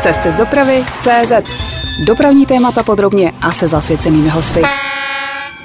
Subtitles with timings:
[0.00, 1.32] Cesty z dopravy CZ.
[2.06, 4.62] Dopravní témata podrobně a se zasvěcenými hosty.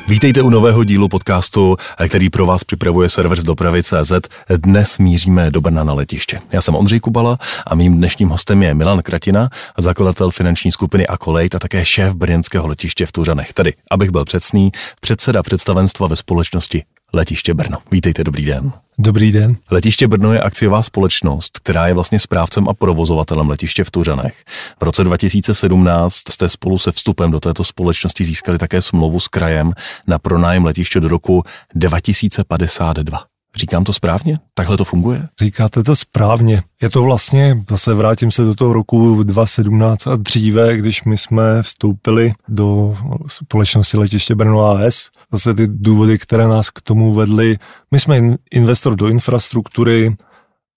[0.08, 1.78] Vítejte u nového dílu podcastu,
[2.10, 4.12] který pro vás připravuje server z dopravy CZ.
[4.58, 6.40] Dnes míříme do Brna na letiště.
[6.54, 7.38] Já jsem Ondřej Kubala
[7.68, 12.68] a mým dnešním hostem je Milan Kratina, zakladatel finanční skupiny Akolejt a také šéf brněnského
[12.68, 13.54] letiště v Tuřanech.
[13.54, 17.78] Tedy, abych byl přesný, předseda představenstva ve společnosti Letiště Brno.
[17.92, 18.72] Vítejte, dobrý den.
[19.00, 19.56] Dobrý den.
[19.72, 24.44] Letiště Brno je akciová společnost, která je vlastně správcem a provozovatelem letiště v Tuřanech.
[24.80, 29.74] V roce 2017 jste spolu se vstupem do této společnosti získali také smlouvu s krajem
[30.08, 31.44] na pronájem letiště do roku
[31.76, 33.31] 2052.
[33.56, 34.40] Říkám to správně?
[34.54, 35.28] Takhle to funguje?
[35.40, 36.62] Říkáte to správně.
[36.82, 41.64] Je to vlastně, zase vrátím se do toho roku 2017 a dříve, když my jsme
[41.64, 45.10] vstoupili do společnosti letiště Brno AS.
[45.32, 47.58] Zase ty důvody, které nás k tomu vedly.
[47.92, 50.16] My jsme investor do infrastruktury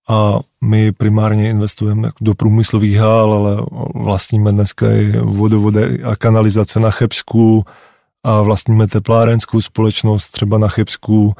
[0.09, 3.57] a my primárně investujeme do průmyslových hal, ale
[3.95, 7.65] vlastníme dneska i vodovody a kanalizace na Chebsku
[8.25, 11.35] a vlastníme teplárenskou společnost třeba na Chebsku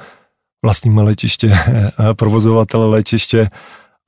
[0.65, 1.53] vlastníme letiště,
[2.17, 3.49] provozovatele letiště.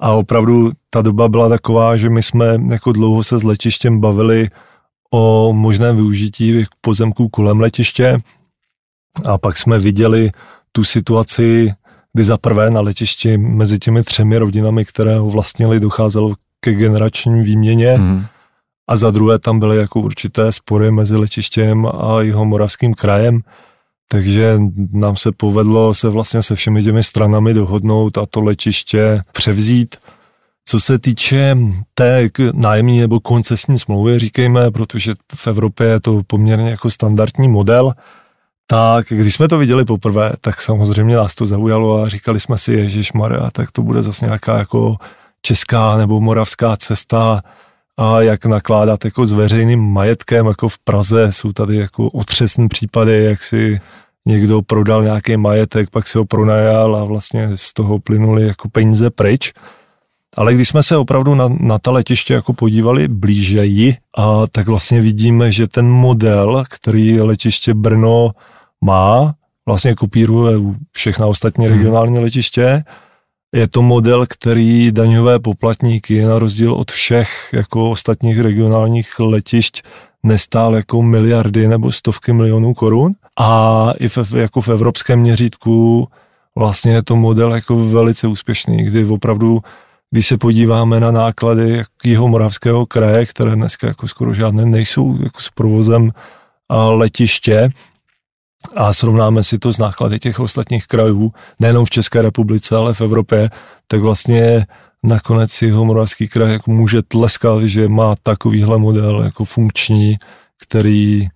[0.00, 4.48] A opravdu ta doba byla taková, že my jsme jako dlouho se s letištěm bavili
[5.12, 8.18] o možném využití pozemků kolem letiště.
[9.24, 10.30] A pak jsme viděli
[10.72, 11.72] tu situaci,
[12.12, 17.42] kdy za prvé na letišti mezi těmi třemi rodinami, které ho vlastnili, docházelo ke generační
[17.42, 17.92] výměně.
[17.92, 18.24] Hmm.
[18.88, 23.40] a za druhé tam byly jako určité spory mezi letištěm a jeho moravským krajem,
[24.08, 24.58] takže
[24.92, 29.96] nám se povedlo se vlastně se všemi těmi stranami dohodnout a to letiště převzít.
[30.68, 31.56] Co se týče
[31.94, 37.92] té nájemní nebo koncesní smlouvy, říkejme, protože v Evropě je to poměrně jako standardní model,
[38.66, 42.72] tak když jsme to viděli poprvé, tak samozřejmě nás to zaujalo a říkali jsme si,
[42.72, 44.96] Ježíš Maria, tak to bude zase nějaká jako
[45.42, 47.42] česká nebo moravská cesta,
[47.96, 53.24] a jak nakládat jako s veřejným majetkem, jako v Praze jsou tady jako otřesné případy,
[53.24, 53.80] jak si
[54.26, 59.10] někdo prodal nějaký majetek, pak si ho pronajal a vlastně z toho plynuli jako peníze
[59.10, 59.52] pryč.
[60.36, 65.00] Ale když jsme se opravdu na, na ta letiště jako podívali blížeji, a tak vlastně
[65.00, 68.30] vidíme, že ten model, který letiště Brno
[68.84, 69.34] má,
[69.66, 70.58] vlastně kopíruje
[70.92, 71.76] všechna ostatní hmm.
[71.76, 72.84] regionální letiště,
[73.56, 79.82] je to model, který daňové poplatníky na rozdíl od všech jako ostatních regionálních letišť
[80.22, 83.12] nestál jako miliardy nebo stovky milionů korun.
[83.38, 86.08] A i v, jako v evropském měřítku
[86.58, 89.60] vlastně je to model jako velice úspěšný, kdy opravdu
[90.10, 95.40] když se podíváme na náklady jeho moravského kraje, které dneska jako skoro žádné nejsou jako
[95.40, 96.10] s provozem
[96.88, 97.68] letiště,
[98.76, 103.00] a srovnáme si to s náklady těch ostatních krajů, nejenom v České republice, ale v
[103.00, 103.50] Evropě,
[103.88, 104.66] tak vlastně
[105.02, 110.16] nakonec si ho Moravský kraj jako může tleskat, že má takovýhle model jako funkční,
[110.62, 111.28] který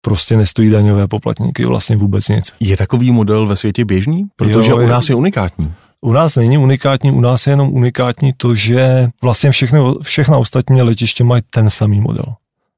[0.00, 2.52] prostě nestojí daňové poplatníky vlastně vůbec nic.
[2.60, 4.24] Je takový model ve světě běžný?
[4.36, 5.74] Protože jo, u nás je unikátní.
[6.00, 10.82] U nás není unikátní, u nás je jenom unikátní to, že vlastně všechny, všechna ostatní
[10.82, 12.24] letiště mají ten samý model.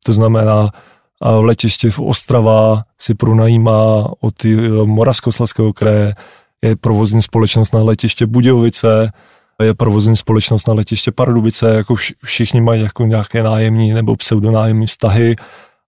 [0.04, 0.70] To znamená,
[1.22, 4.34] letiště v Ostrava si pronajímá od
[4.84, 6.14] Moravskoslezského kraje,
[6.64, 9.12] je provozní společnost na letiště Budějovice,
[9.62, 15.36] je provozní společnost na letiště Pardubice, jako všichni mají jako nějaké nájemní nebo pseudonájemní vztahy.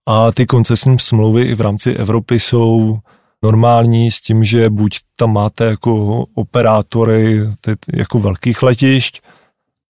[0.08, 2.98] A ty koncesní smlouvy i v rámci Evropy jsou
[3.42, 7.40] normální s tím, že buď tam máte jako operátory
[7.92, 9.20] jako velkých letišť,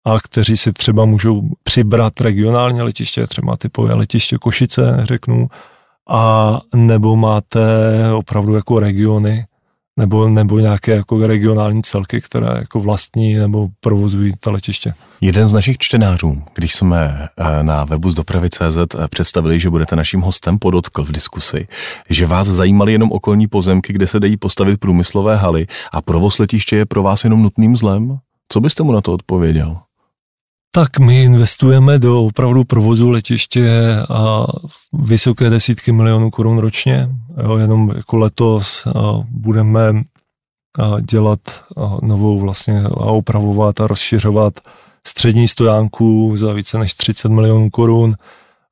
[0.06, 5.48] a kteří si třeba můžou přibrat regionální letiště, třeba typové letiště Košice, řeknu,
[6.08, 7.60] a nebo máte
[8.12, 9.44] opravdu jako regiony,
[9.96, 14.94] nebo, nebo nějaké jako regionální celky, které jako vlastní nebo provozují ta letiště.
[15.20, 19.96] Jeden z našich čtenářů, když jsme eh, na webu z dopravy.cz eh, představili, že budete
[19.96, 21.68] naším hostem, podotkl v diskusi,
[22.10, 26.76] že vás zajímaly jenom okolní pozemky, kde se dají postavit průmyslové haly a provoz letiště
[26.76, 28.18] je pro vás jenom nutným zlem?
[28.48, 29.76] Co byste mu na to odpověděl?
[30.76, 34.46] Tak my investujeme do opravdu provozu letiště a
[34.92, 37.08] vysoké desítky milionů korun ročně.
[37.42, 38.88] Jo, jenom jako letos
[39.30, 40.02] budeme
[41.00, 41.40] dělat
[42.02, 44.54] novou vlastně a opravovat a rozšiřovat
[45.06, 48.14] střední stojánku za více než 30 milionů korun.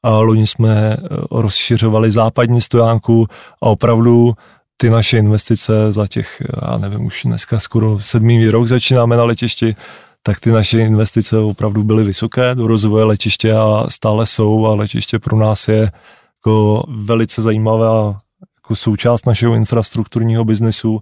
[0.03, 0.97] A loni jsme e,
[1.31, 3.27] rozšiřovali západní stojánku
[3.63, 4.35] a opravdu
[4.77, 9.77] ty naše investice za těch, já nevím, už dneska skoro sedmý rok začínáme na letišti,
[10.27, 15.19] tak ty naše investice opravdu byly vysoké do rozvoje letiště a stále jsou a letiště
[15.19, 15.93] pro nás je
[16.41, 18.21] jako velice zajímavá
[18.59, 21.01] jako součást našeho infrastrukturního biznesu.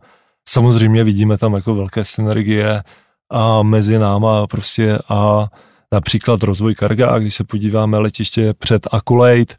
[0.49, 2.83] Samozřejmě vidíme tam jako velké synergie
[3.31, 5.47] a mezi náma prostě a
[5.93, 9.57] například rozvoj karga, když se podíváme letiště před Akulejt,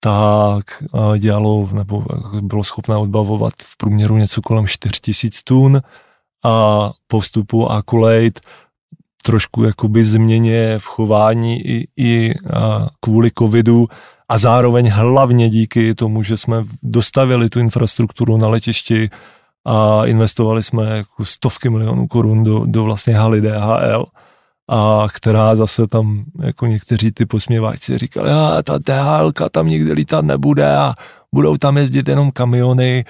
[0.00, 0.64] tak
[1.18, 2.04] dělalo nebo
[2.40, 5.80] bylo schopné odbavovat v průměru něco kolem 4000 tun
[6.44, 8.40] a po vstupu Akulejt
[9.22, 12.34] trošku jakoby změně v chování i, i
[13.00, 13.88] kvůli covidu
[14.28, 19.10] a zároveň hlavně díky tomu, že jsme dostavili tu infrastrukturu na letišti
[19.64, 24.06] a investovali jsme jako stovky milionů korun do, do vlastně haly DHL,
[24.70, 30.24] a která zase tam jako někteří ty posměváci říkali, a ta DHL tam nikdy lítat
[30.24, 30.94] nebude a
[31.34, 33.04] budou tam jezdit jenom kamiony,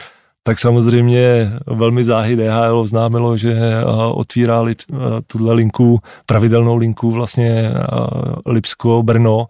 [0.48, 3.56] tak samozřejmě velmi záhy DHL oznámilo, že
[4.12, 4.64] otvírá
[5.26, 7.72] tuhle linku, pravidelnou linku vlastně
[8.46, 9.46] Lipsko-Brno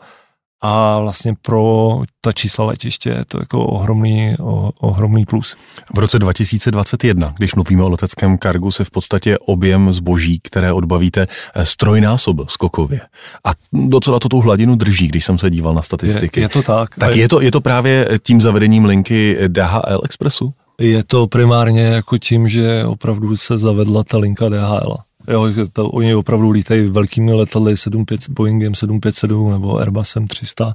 [0.62, 5.56] a vlastně pro ta čísla letiště je to jako ohromný, o, ohromný plus.
[5.94, 11.26] V roce 2021, když mluvíme o leteckém kargu, se v podstatě objem zboží, které odbavíte,
[11.54, 13.00] eh, strojnásob skokově.
[13.44, 16.40] A docela to tu hladinu drží, když jsem se díval na statistiky.
[16.40, 16.94] Je, je to tak.
[16.94, 20.54] Tak je to, je to právě tím zavedením linky DHL Expressu?
[20.80, 24.96] Je to primárně jako tím, že opravdu se zavedla ta linka DHL.
[25.28, 30.74] Jo, to, oni opravdu lítají velkými letadly 75, Boeingem 757 nebo Airbusem 300.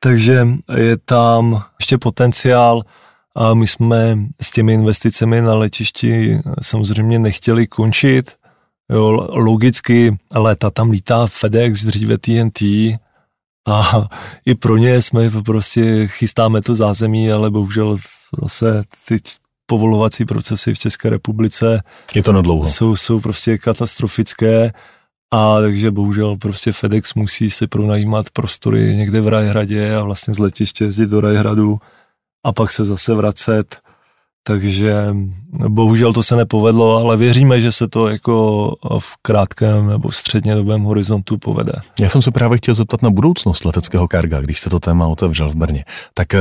[0.00, 2.82] Takže je tam ještě potenciál
[3.36, 8.36] a my jsme s těmi investicemi na letišti samozřejmě nechtěli končit.
[8.90, 12.62] Jo, logicky léta tam lítá FedEx, dříve TNT
[13.68, 14.08] a
[14.46, 17.96] i pro ně jsme prostě chystáme to zázemí, ale bohužel
[18.42, 19.16] zase ty
[19.66, 21.82] povolovací procesy v České republice
[22.14, 22.66] je to na dlouho.
[22.66, 24.72] Jsou, jsou prostě katastrofické
[25.30, 30.38] a takže bohužel prostě FedEx musí si pronajímat prostory někde v Rajhradě a vlastně z
[30.38, 31.78] letiště jezdit do Rajhradu
[32.44, 33.80] a pak se zase vracet.
[34.42, 35.06] Takže
[35.68, 41.38] bohužel to se nepovedlo, ale věříme, že se to jako v krátkém nebo střednědobém horizontu
[41.38, 41.72] povede.
[42.00, 45.48] Já jsem se právě chtěl zeptat na budoucnost leteckého karga, když jste to téma otevřel
[45.48, 45.84] v Brně.
[46.14, 46.40] Tak eh,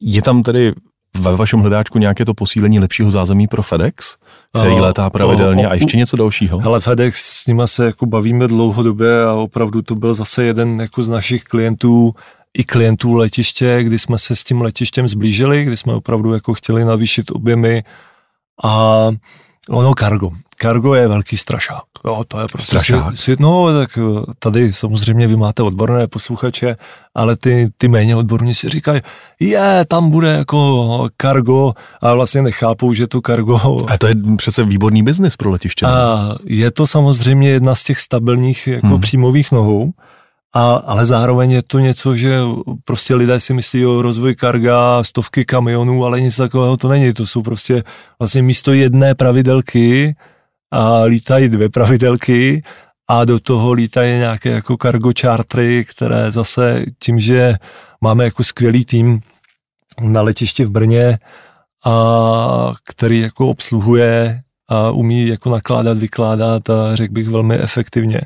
[0.00, 0.72] je tam tedy
[1.18, 4.16] ve vašem hledáčku nějaké to posílení lepšího zázemí pro FedEx,
[4.58, 6.60] který uh, létá pravidelně uh, a ještě něco dalšího?
[6.64, 11.02] Ale FedEx s nima se jako bavíme dlouhodobě a opravdu to byl zase jeden jako
[11.02, 12.12] z našich klientů,
[12.58, 16.84] i klientů letiště, kdy jsme se s tím letištěm zblížili, kdy jsme opravdu jako chtěli
[16.84, 17.84] navýšit objemy
[18.64, 19.06] a
[19.70, 20.30] ono cargo.
[20.56, 21.89] Cargo je velký strašák.
[22.06, 23.16] Jo, to je prostě strašák.
[23.16, 26.76] Svět, no, tak eh, tady samozřejmě vy máte odborné posluchače,
[27.14, 29.00] ale ty, ty méně odborní si říkají,
[29.40, 33.84] je, tam bude jako cargo a vlastně nechápou, že to cargo...
[33.88, 35.86] A to je přece výborný biznis pro letiště.
[35.86, 39.00] A je to samozřejmě jedna z těch stabilních jako hmm.
[39.00, 39.92] příjmových nohou,
[40.52, 42.38] a, ale zároveň je to něco, že
[42.84, 47.12] prostě lidé si myslí o rozvoj karga, stovky kamionů, ale nic takového to není.
[47.12, 47.82] To jsou prostě
[48.18, 50.16] vlastně místo jedné pravidelky
[50.70, 52.62] a lítají dvě pravidelky
[53.08, 57.54] a do toho lítají nějaké jako cargo chartry, které zase tím, že
[58.00, 59.20] máme jako skvělý tým
[60.00, 61.18] na letiště v Brně,
[61.84, 68.20] a který jako obsluhuje a umí jako nakládat, vykládat a řekl bych velmi efektivně,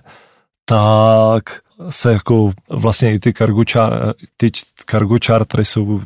[0.65, 1.43] tak
[1.89, 4.51] se jako vlastně i ty cargo, char, ty
[4.91, 6.01] cargo chartry jsou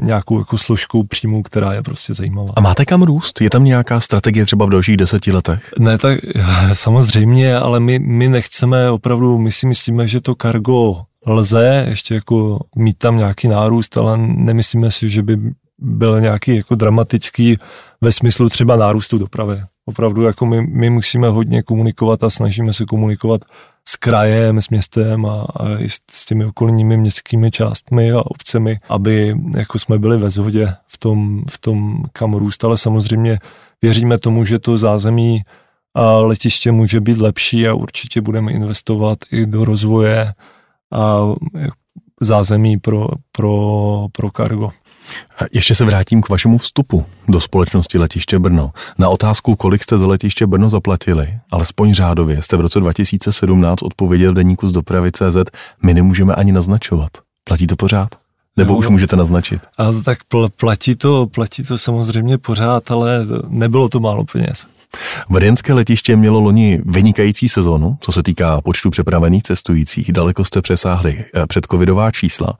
[0.00, 2.52] nějakou jako složkou příjmu, která je prostě zajímavá.
[2.56, 3.40] A máte kam růst?
[3.40, 5.72] Je tam nějaká strategie třeba v dalších deseti letech?
[5.78, 6.18] Ne, tak
[6.72, 12.60] samozřejmě, ale my, my nechceme opravdu, my si myslíme, že to cargo lze ještě jako
[12.76, 15.38] mít tam nějaký nárůst, ale nemyslíme si, že by
[15.78, 17.56] byl nějaký jako dramatický
[18.00, 19.62] ve smyslu třeba nárůstu dopravy.
[19.86, 23.44] Opravdu jako my, my musíme hodně komunikovat a snažíme se komunikovat
[23.88, 29.36] s krajem, s městem a, a i s, těmi okolními městskými částmi a obcemi, aby
[29.56, 33.38] jako jsme byli ve shodě v tom, v tom kam růst, ale samozřejmě
[33.82, 35.42] věříme tomu, že to zázemí
[35.94, 40.32] a letiště může být lepší a určitě budeme investovat i do rozvoje
[40.92, 41.18] a
[42.20, 44.70] zázemí pro, pro, pro kargo.
[45.54, 48.70] Ještě se vrátím k vašemu vstupu do společnosti Letiště Brno.
[48.98, 54.34] Na otázku, kolik jste za Letiště Brno zaplatili, alespoň řádově, jste v roce 2017 odpověděl
[54.34, 55.36] deníku z dopravy CZ,
[55.82, 57.10] my nemůžeme ani naznačovat.
[57.44, 58.08] Platí to pořád?
[58.56, 59.60] Nebo no, už můžete naznačit?
[59.78, 64.66] A tak pl- platí to, platí to samozřejmě pořád, ale nebylo to málo peněz.
[65.30, 70.12] Brněnské letiště mělo loni vynikající sezonu, co se týká počtu přepravených cestujících.
[70.12, 72.58] Daleko jste přesáhli eh, předcovidová čísla.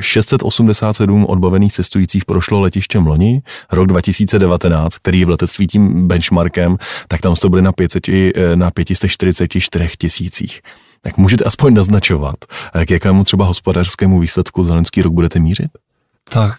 [0.00, 3.42] 687 eh, odbavených cestujících prošlo letištěm loni.
[3.72, 6.76] Rok 2019, který je v letectví tím benchmarkem,
[7.08, 10.60] tak tam jste byli na, 500, eh, na 544 tisících.
[11.02, 12.34] Tak můžete aspoň naznačovat,
[12.86, 15.70] k jakému třeba hospodářskému výsledku za loňský rok budete mířit?
[16.30, 16.58] Tak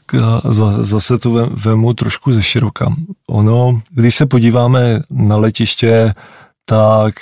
[0.80, 2.96] zase to vemu trošku ze široka.
[3.28, 6.14] Ono, když se podíváme na letiště,
[6.66, 7.16] tak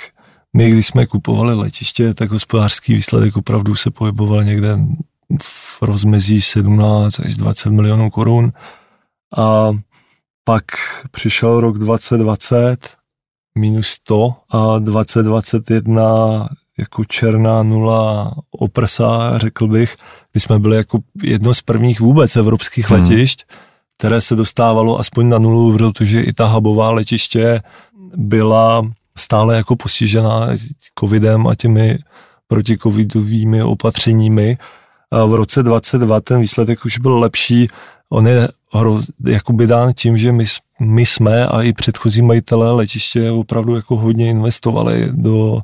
[0.56, 4.78] my, když jsme kupovali letiště, tak hospodářský výsledek opravdu se pohyboval někde
[5.42, 8.52] v rozmezí 17 až 20 milionů korun.
[9.36, 9.70] A
[10.44, 10.64] pak
[11.10, 12.76] přišel rok 2020,
[13.58, 16.48] minus 100 a 2021
[16.78, 19.96] jako černá nula oprsa, řekl bych,
[20.32, 23.02] kdy jsme byli jako jedno z prvních vůbec evropských hmm.
[23.02, 23.44] letišť,
[23.98, 27.62] které se dostávalo aspoň na nulu, protože i ta hubová letiště
[28.16, 30.48] byla stále jako postižená
[30.98, 31.98] covidem a těmi
[32.48, 34.58] protikovidovými opatřeními.
[35.10, 37.68] A v roce 22 ten výsledek už byl lepší.
[38.08, 40.44] On je hroz, jakoby dán tím, že my,
[40.80, 45.60] my jsme a i předchozí majitelé letiště opravdu jako hodně investovali do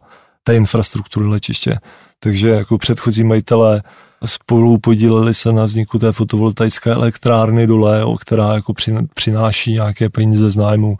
[0.50, 1.78] té infrastruktury letiště.
[2.19, 3.83] Takže jako předchozí majitelé
[4.25, 8.75] spolu podíleli se na vzniku té fotovoltaické elektrárny dole, která jako
[9.14, 10.97] přináší nějaké peníze z nájmu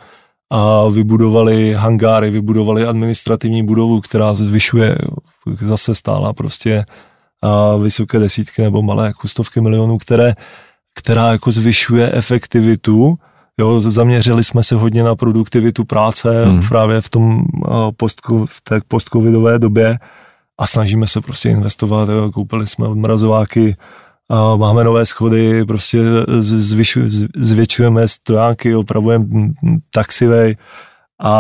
[0.50, 4.99] a vybudovali hangáry, vybudovali administrativní budovu, která zvyšuje
[5.61, 6.85] zase stála prostě
[7.42, 10.35] a vysoké desítky nebo malé jako stovky milionů, které,
[10.95, 13.19] která jako zvyšuje efektivitu.
[13.59, 16.69] Jo, zaměřili jsme se hodně na produktivitu práce hmm.
[16.69, 17.45] právě v tom
[17.97, 19.99] post, v té postcovidové době
[20.61, 22.09] a snažíme se prostě investovat.
[22.09, 22.30] Jo.
[22.30, 23.76] Koupili jsme odmrazováky,
[24.30, 25.99] a máme nové schody, prostě
[27.37, 29.26] zvětšujeme stojánky, opravujeme
[29.90, 30.57] taxivej
[31.23, 31.35] a,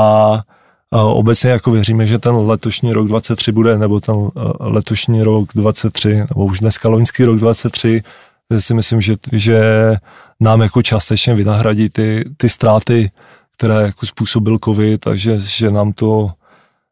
[0.92, 4.14] a obecně jako věříme, že ten letošní rok 23 bude, nebo ten
[4.60, 8.02] letošní rok 23, nebo už dneska loňský rok 23,
[8.58, 9.60] si myslím, že, že
[10.40, 13.10] nám jako částečně vynahradí ty, ty ztráty,
[13.56, 16.30] které jako způsobil covid, takže že nám to,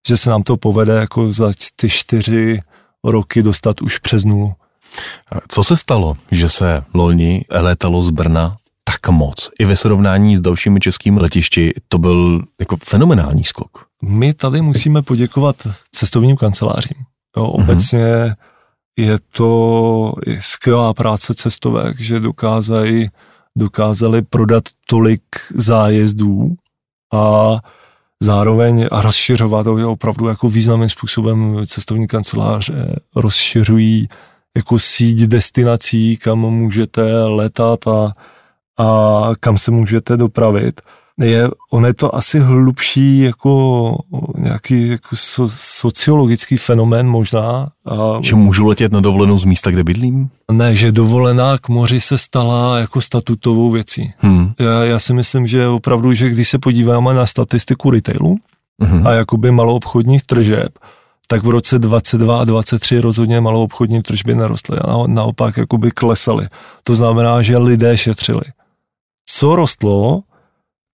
[0.08, 2.60] že se nám to povede jako za ty čtyři
[3.04, 4.52] roky dostat už přes nulu.
[5.48, 9.50] Co se stalo, že se loni létalo z Brna tak moc?
[9.58, 13.86] I ve srovnání s dalšími českými letišti to byl jako fenomenální skok.
[14.02, 15.56] My tady musíme poděkovat
[15.90, 16.96] cestovním kancelářím.
[17.36, 17.62] Jo, mhm.
[17.62, 18.34] obecně mm-hmm.
[18.96, 23.08] je to skvělá práce cestovek, že dokázají,
[23.58, 25.22] dokázali prodat tolik
[25.54, 26.54] zájezdů
[27.12, 27.56] a
[28.22, 34.08] zároveň a rozšiřovat to je opravdu jako významným způsobem cestovní kanceláře rozšiřují
[34.56, 38.14] jako síť destinací, kam můžete letat a,
[38.78, 40.80] a kam se můžete dopravit.
[41.20, 43.96] Je, on je to asi hlubší jako
[44.38, 47.68] nějaký jako so, sociologický fenomén možná.
[47.86, 50.30] A, že můžu letět na dovolenou z místa, kde bydlím?
[50.52, 54.12] Ne, že dovolená k moři se stala jako statutovou věcí.
[54.18, 54.52] Hmm.
[54.60, 58.36] Já, já si myslím, že opravdu, že když se podíváme na statistiku retailu
[58.82, 59.06] hmm.
[59.06, 60.78] a jakoby maloobchodních tržeb,
[61.28, 66.48] tak v roce 22 a 23 rozhodně malou obchodní tržby nerostly a naopak jakoby klesaly.
[66.84, 68.42] To znamená, že lidé šetřili.
[69.26, 70.22] Co rostlo,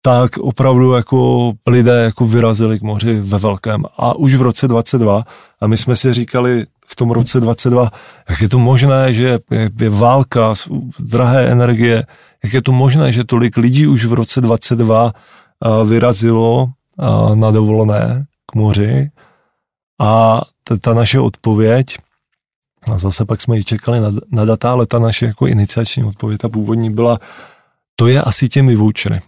[0.07, 3.85] tak opravdu jako lidé jako vyrazili k moři ve velkém.
[3.97, 5.25] A už v roce 22,
[5.61, 7.91] a my jsme si říkali v tom roce 22,
[8.29, 9.39] jak je to možné, že
[9.81, 10.55] je válka,
[10.99, 12.05] drahé energie,
[12.45, 15.13] jak je to možné, že tolik lidí už v roce 22
[15.85, 16.69] vyrazilo
[17.35, 19.11] na dovolené k moři
[20.01, 20.41] a
[20.81, 21.97] ta, naše odpověď,
[22.93, 26.41] a zase pak jsme ji čekali na, na data, ale ta naše jako iniciační odpověď,
[26.41, 27.19] ta původní byla,
[27.97, 29.21] to je asi těmi vouchery.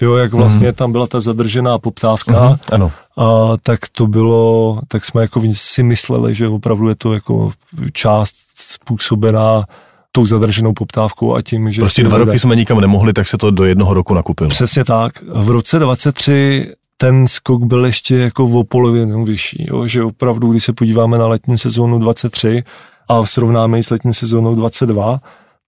[0.00, 0.74] Jo, jak vlastně mm.
[0.74, 2.92] tam byla ta zadržená poptávka, mm, ano.
[3.16, 7.52] A, tak to bylo, tak jsme jako si mysleli, že opravdu je to jako
[7.92, 9.64] část způsobená
[10.12, 11.80] tou zadrženou poptávkou a tím, že...
[11.80, 14.50] Prostě dva roky jsme nikam nemohli, tak se to do jednoho roku nakupilo.
[14.50, 15.12] Přesně tak.
[15.34, 19.86] V roce 23 ten skok byl ještě jako o polovinu vyšší, jo?
[19.86, 22.62] že opravdu, když se podíváme na letní sezónu 23
[23.08, 25.20] a srovnáme ji s letní sezónou 22,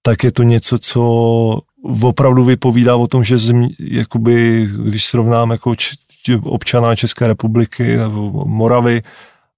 [0.02, 1.58] tak je to něco, co
[2.02, 5.94] opravdu vypovídá o tom, že zmi, jakoby, když srovnáme jako č,
[6.42, 9.02] občana České republiky nebo Moravy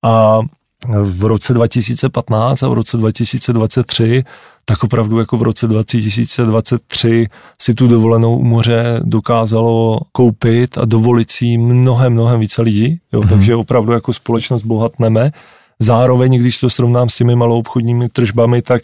[0.02, 0.40] a
[0.88, 4.24] v roce 2015 a v roce 2023
[4.64, 7.26] tak opravdu jako v roce 2023
[7.62, 13.20] si tu dovolenou u moře dokázalo koupit a dovolit si mnohem, mnohem více lidí, jo,
[13.20, 13.28] mm-hmm.
[13.28, 15.30] takže opravdu jako společnost bohatneme.
[15.78, 18.82] Zároveň, když to srovnám s těmi malou obchodními tržbami, tak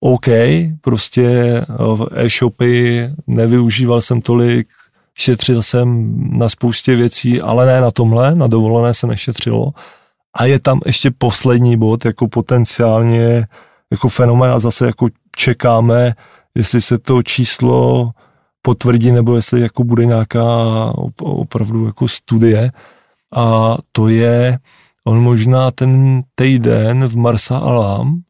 [0.00, 0.26] OK,
[0.80, 1.26] prostě
[2.12, 4.68] eh, e-shopy nevyužíval jsem tolik,
[5.14, 9.72] šetřil jsem na spoustě věcí, ale ne na tomhle, na dovolené se nešetřilo.
[10.34, 13.46] A je tam ještě poslední bod, jako potenciálně
[13.90, 16.14] jako fenomén a zase jako čekáme,
[16.54, 18.10] jestli se to číslo
[18.62, 20.54] potvrdí, nebo jestli jako bude nějaká
[21.20, 22.72] opravdu jako studie.
[23.36, 24.58] A to je,
[25.04, 28.22] on možná ten týden v Marsa Alam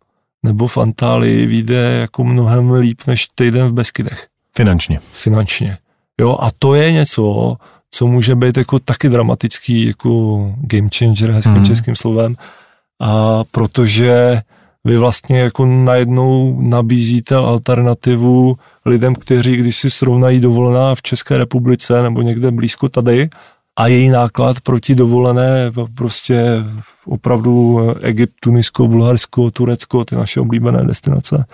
[0.42, 4.26] nebo v Antálii vyjde jako mnohem líp než týden v Beskydech.
[4.56, 5.00] Finančně.
[5.12, 5.78] Finančně.
[6.20, 7.56] Jo, a to je něco,
[7.90, 11.64] co může být jako taky dramatický, jako game changer, hezkým mm.
[11.64, 12.36] českým slovem,
[13.00, 14.40] a protože
[14.84, 18.56] vy vlastně jako najednou nabízíte alternativu
[18.86, 23.28] lidem, kteří když si srovnají dovolená v České republice nebo někde blízko tady
[23.78, 26.64] a její náklad proti dovolené prostě
[27.04, 31.44] opravdu Egypt, Tunisko, Bulharsko, Turecko, ty naše oblíbené destinace,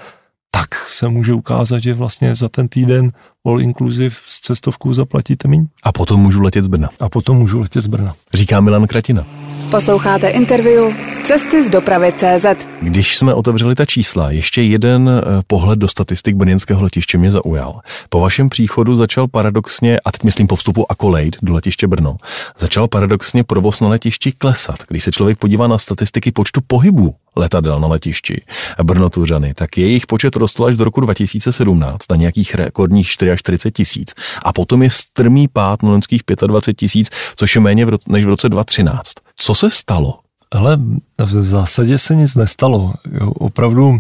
[0.50, 3.12] tak se může ukázat, že vlastně za ten týden
[3.46, 5.66] all inclusive s cestovkou zaplatíte méně.
[5.82, 6.88] A potom můžu letět z Brna.
[7.00, 8.14] A potom můžu letět z Brna.
[8.34, 9.26] Říká Milan Kratina.
[9.70, 12.68] Posloucháte interview Cesty z dopravy CZ.
[12.82, 17.80] Když jsme otevřeli ta čísla, ještě jeden eh, pohled do statistik brněnského letiště mě zaujal.
[18.08, 22.16] Po vašem příchodu začal paradoxně, a teď myslím po vstupu Akolejt do letiště Brno,
[22.58, 24.76] začal paradoxně provoz na letišti klesat.
[24.88, 28.42] Když se člověk podívá na statistiky počtu pohybů letadel na letišti
[28.82, 34.14] Brno Tuřany, tak jejich počet rostl až do roku 2017 na nějakých rekordních 44 tisíc.
[34.43, 38.49] A potom je strmý pád na loňských 25 tisíc, což je méně než v roce
[38.49, 39.12] 2013.
[39.37, 40.19] Co se stalo?
[40.52, 40.76] Ale
[41.19, 42.95] v zásadě se nic nestalo.
[43.12, 43.99] Jo, opravdu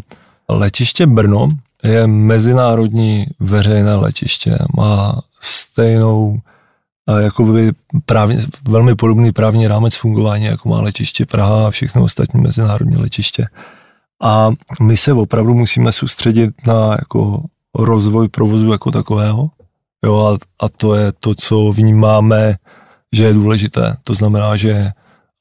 [0.48, 1.48] letiště Brno
[1.82, 4.58] je mezinárodní veřejné letiště.
[4.76, 6.40] Má stejnou
[7.18, 7.72] jakoby
[8.06, 8.38] právně,
[8.68, 13.46] velmi podobný právní rámec fungování, jako má letiště Praha a všechno ostatní mezinárodní letiště.
[14.22, 14.50] A
[14.80, 17.44] my se opravdu musíme soustředit na jako
[17.78, 19.50] rozvoj provozu jako takového.
[20.04, 22.56] Jo, a, a to je to, co vnímáme,
[23.12, 23.96] že je důležité.
[24.04, 24.90] To znamená, že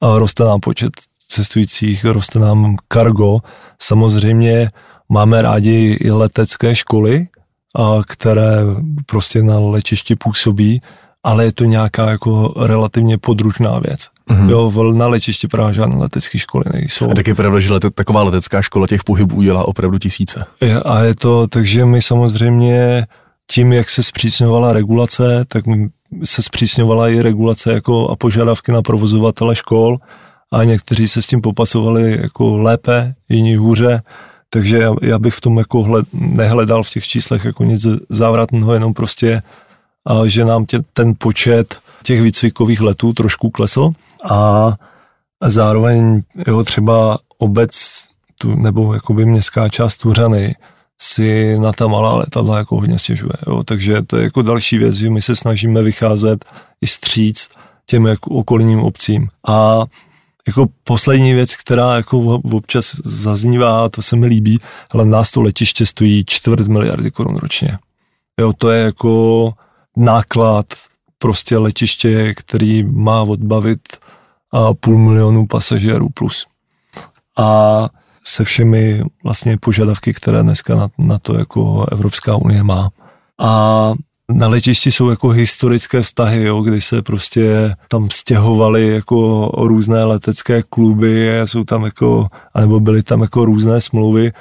[0.02, 0.92] roste nám počet
[1.28, 3.38] cestujících, roste nám kargo.
[3.82, 4.70] Samozřejmě
[5.08, 7.28] máme rádi i letecké školy,
[7.76, 8.56] a které
[9.06, 10.82] prostě na letišti působí,
[11.24, 14.08] ale je to nějaká jako relativně podružná věc.
[14.30, 14.50] Mm-hmm.
[14.50, 17.10] Jo, na letišti právě žádné letecké školy nejsou.
[17.10, 20.44] A tak je pravda, že lete, taková letecká škola těch pohybů dělá opravdu tisíce.
[20.60, 23.06] Je, a je to, takže my samozřejmě
[23.50, 25.64] tím, jak se zpřísňovala regulace, tak
[26.24, 29.98] se zpřísňovala i regulace jako a požadavky na provozovatele škol
[30.52, 34.02] a někteří se s tím popasovali jako lépe, jiní hůře,
[34.50, 38.74] takže já, já bych v tom jako hled, nehledal v těch číslech jako nic závratného,
[38.74, 39.42] jenom prostě,
[40.26, 43.90] že nám tě, ten počet těch výcvikových letů trošku klesl
[44.30, 44.72] a
[45.44, 48.04] zároveň jo, třeba obec
[48.38, 50.54] tu, nebo jakoby městská část Tuřany
[51.00, 53.32] si na ta malá letadla jako hodně stěžuje.
[53.46, 53.62] Jo.
[53.64, 56.44] Takže to je jako další věc, že my se snažíme vycházet
[56.80, 57.48] i stříc
[57.86, 59.28] těm jako okolním obcím.
[59.48, 59.84] A
[60.46, 62.18] jako poslední věc, která jako
[62.52, 64.58] občas zaznívá, to se mi líbí,
[64.90, 67.78] ale nás to letiště stojí čtvrt miliardy korun ročně.
[68.40, 69.52] Jo, to je jako
[69.96, 70.66] náklad
[71.18, 73.80] prostě letiště, který má odbavit
[74.52, 76.46] a půl milionu pasažérů plus.
[77.38, 77.88] A
[78.24, 82.90] se všemi vlastně požadavky, které dneska na, na to jako Evropská unie má.
[83.40, 83.92] A
[84.32, 90.62] na letišti jsou jako historické vztahy, jo, kdy se prostě tam stěhovaly jako různé letecké
[90.62, 94.32] kluby, jsou tam jako, anebo byly tam jako různé smlouvy,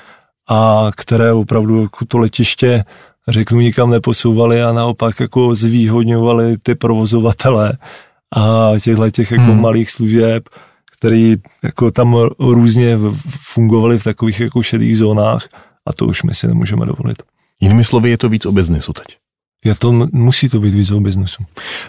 [0.49, 2.83] a které opravdu jako to letiště
[3.27, 7.77] řeknu, nikam neposouvaly a naopak jako zvýhodňovaly ty provozovatele
[8.35, 9.61] a těchto těch jako hmm.
[9.61, 10.49] malých služeb,
[10.97, 15.47] který jako tam různě fungovaly v takových jako šedých zónách
[15.85, 17.23] a to už my si nemůžeme dovolit.
[17.61, 19.05] Jinými slovy, je to víc o biznesu teď.
[19.65, 21.43] Je to, musí to být o biznesu.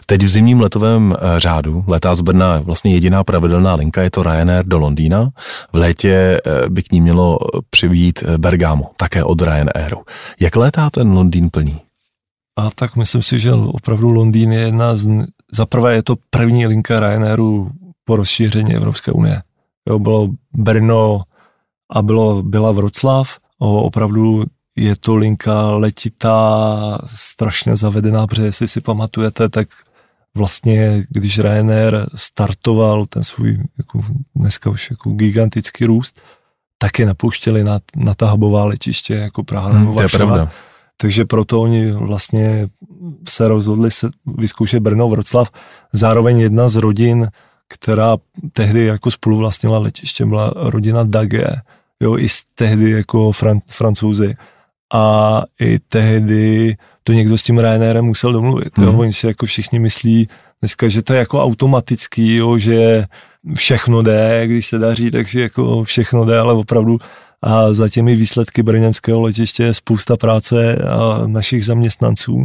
[0.06, 4.22] Teď v zimním letovém eh, řádu letá z Brna vlastně jediná pravidelná linka, je to
[4.22, 5.30] Ryanair do Londýna.
[5.72, 7.38] V létě eh, by k ní mělo
[7.70, 10.02] přivít eh, Bergamo, také od Ryanairu.
[10.40, 11.80] Jak létá ten Londýn plní?
[12.58, 17.00] A tak myslím si, že opravdu Londýn je jedna z, zaprvé je to první linka
[17.00, 17.70] Ryanairu
[18.04, 19.42] po rozšíření Evropské unie.
[19.88, 21.22] Jo, bylo Brno
[21.92, 24.44] a bylo, byla Vroclav, o, opravdu
[24.76, 29.68] je to linka letitá, strašně zavedená, protože jestli si pamatujete, tak
[30.36, 36.20] vlastně, když Ryanair startoval ten svůj jako dneska už jako gigantický růst,
[36.78, 40.50] tak je napouštěli na, na ta hubová letiště jako Praha hmm, to je pravda.
[40.96, 42.68] Takže proto oni vlastně
[43.28, 45.50] se rozhodli se vyzkoušet Brno, Vroclav.
[45.92, 47.28] Zároveň jedna z rodin,
[47.68, 48.16] která
[48.52, 51.46] tehdy jako spoluvlastnila letiště, byla rodina Dage,
[52.00, 54.36] jo, i z tehdy jako fran, francouzi
[54.94, 58.78] a i tehdy to někdo s tím Ryanairem musel domluvit.
[58.78, 58.84] Mm.
[58.84, 58.90] Jo?
[58.90, 59.00] Mhm.
[59.00, 60.28] Oni si jako všichni myslí
[60.60, 62.58] dneska, že to je jako automatický, jo?
[62.58, 63.04] že
[63.54, 66.98] všechno jde, když se daří, takže jako všechno jde, ale opravdu
[67.42, 72.44] a za těmi výsledky brněnského letiště je spousta práce a našich zaměstnanců.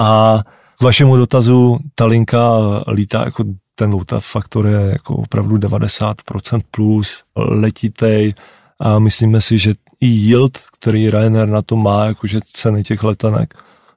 [0.00, 0.38] A
[0.78, 7.24] k vašemu dotazu, ta linka lítá jako ten load faktor je jako opravdu 90% plus,
[7.36, 8.34] letitej
[8.80, 13.54] a myslíme si, že i yield, který Ryanair na to má, jakože ceny těch letenek,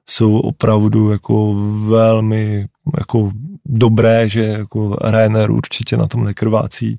[0.08, 1.54] jsou opravdu jako
[1.86, 2.66] velmi
[2.98, 3.30] jako
[3.66, 6.98] dobré, že jako Ryanair určitě na tom nekrvácí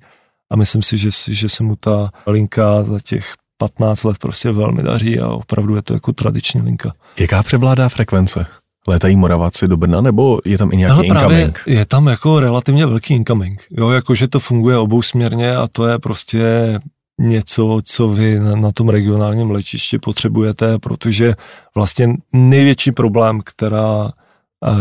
[0.52, 4.84] a myslím si, že, že se mu ta linka za těch 15 let prostě velmi
[4.84, 6.93] daří a opravdu je to jako tradiční linka.
[7.19, 8.45] Jaká převládá frekvence?
[8.88, 11.60] Létají Moraváci do Brna, nebo je tam i nějaký incoming?
[11.67, 13.65] Je tam jako relativně velký incoming.
[13.72, 16.80] Jo, jakože to funguje obousměrně a to je prostě
[17.20, 21.34] něco, co vy na, na tom regionálním letišti potřebujete, protože
[21.76, 24.12] vlastně největší problém, která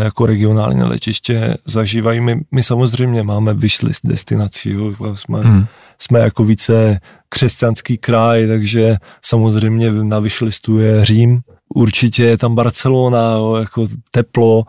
[0.02, 2.20] jako regionální letiště zažívají.
[2.20, 5.66] My, my samozřejmě máme vyšlist destinací, jo, jsme, hmm.
[5.98, 11.40] jsme jako více křesťanský kraj, takže samozřejmě na vyšlistu je Řím,
[11.74, 14.64] určitě je tam Barcelona, jo, jako teplo,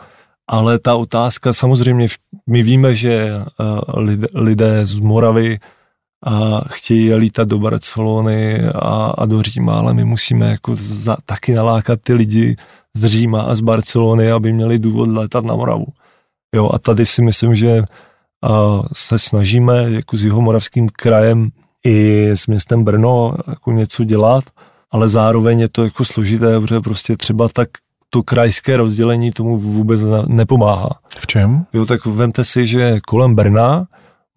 [0.48, 2.08] ale ta otázka, samozřejmě
[2.48, 3.34] my víme, že
[3.98, 5.60] lidé, lidé z Moravy
[6.26, 11.54] a chtějí lítat do Barcelony a, a do Říma, ale my musíme jako za, taky
[11.54, 12.56] nalákat ty lidi
[12.94, 15.86] z Říma a z Barcelony, aby měli důvod letat na Moravu.
[16.56, 17.84] Jo, a tady si myslím, že
[18.44, 21.50] a se snažíme jako s jihomoravským krajem
[21.86, 24.44] i s městem Brno jako něco dělat,
[24.92, 27.70] ale zároveň je to jako složité, protože prostě třeba tak
[28.10, 30.90] to krajské rozdělení tomu vůbec nepomáhá.
[31.18, 31.66] V čem?
[31.74, 33.88] Jo, tak vemte si, že kolem Brna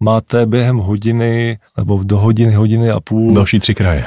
[0.03, 3.33] máte během hodiny, nebo do hodiny, hodiny a půl.
[3.35, 4.05] Další tři kraje.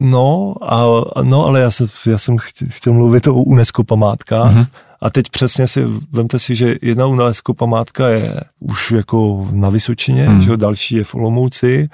[0.00, 0.84] No, a,
[1.22, 4.54] no ale já, se, já jsem chtěl, chtěl mluvit o UNESCO památkách.
[4.54, 4.66] Mm-hmm.
[5.02, 10.28] A teď přesně si, vemte si, že jedna UNESCO památka je už jako na Vysočině,
[10.28, 10.42] mm.
[10.42, 11.88] že další je v Olomouci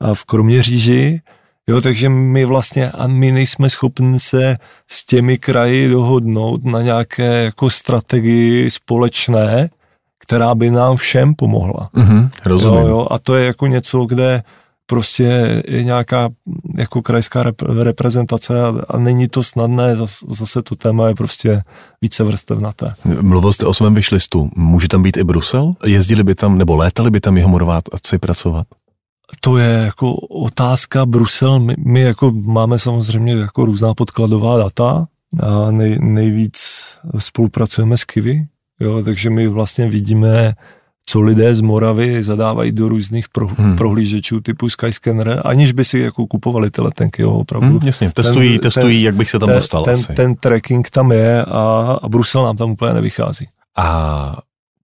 [0.00, 1.20] a v Kroměříži,
[1.68, 4.56] jo, takže my vlastně, a my nejsme schopni se
[4.88, 9.70] s těmi kraji dohodnout na nějaké jako strategii společné,
[10.18, 11.90] která by nám všem pomohla.
[11.94, 12.80] Mm-hmm, rozumím.
[12.80, 14.42] Jo, jo, a to je jako něco, kde
[14.86, 16.28] prostě je nějaká
[16.76, 21.62] jako krajská rep, reprezentace a, a není to snadné, zase, zase to téma je prostě
[22.02, 22.94] více vrstevnaté.
[23.20, 25.74] Mluvil jste o svém vyšlistu, může tam být i Brusel?
[25.86, 28.66] Jezdili by tam, nebo létali by tam jeho morvátci pracovat?
[29.40, 35.06] To je jako otázka Brusel, my, my jako máme samozřejmě jako různá podkladová data
[35.42, 36.84] a nej, nejvíc
[37.18, 38.46] spolupracujeme s Kiwi,
[38.80, 40.54] jo, takže my vlastně vidíme
[41.08, 43.76] co lidé z Moravy zadávají do různých pro, hmm.
[43.76, 47.68] prohlížečů typu Skyscanner, aniž by si jako kupovali ty letenky, jo, opravdu.
[47.68, 50.14] Hmm, jasně, testují, ten, testují, ten, jak bych se tam ten, dostal ten, asi.
[50.14, 53.48] Ten tracking tam je a, a Brusel nám tam úplně nevychází.
[53.76, 54.36] A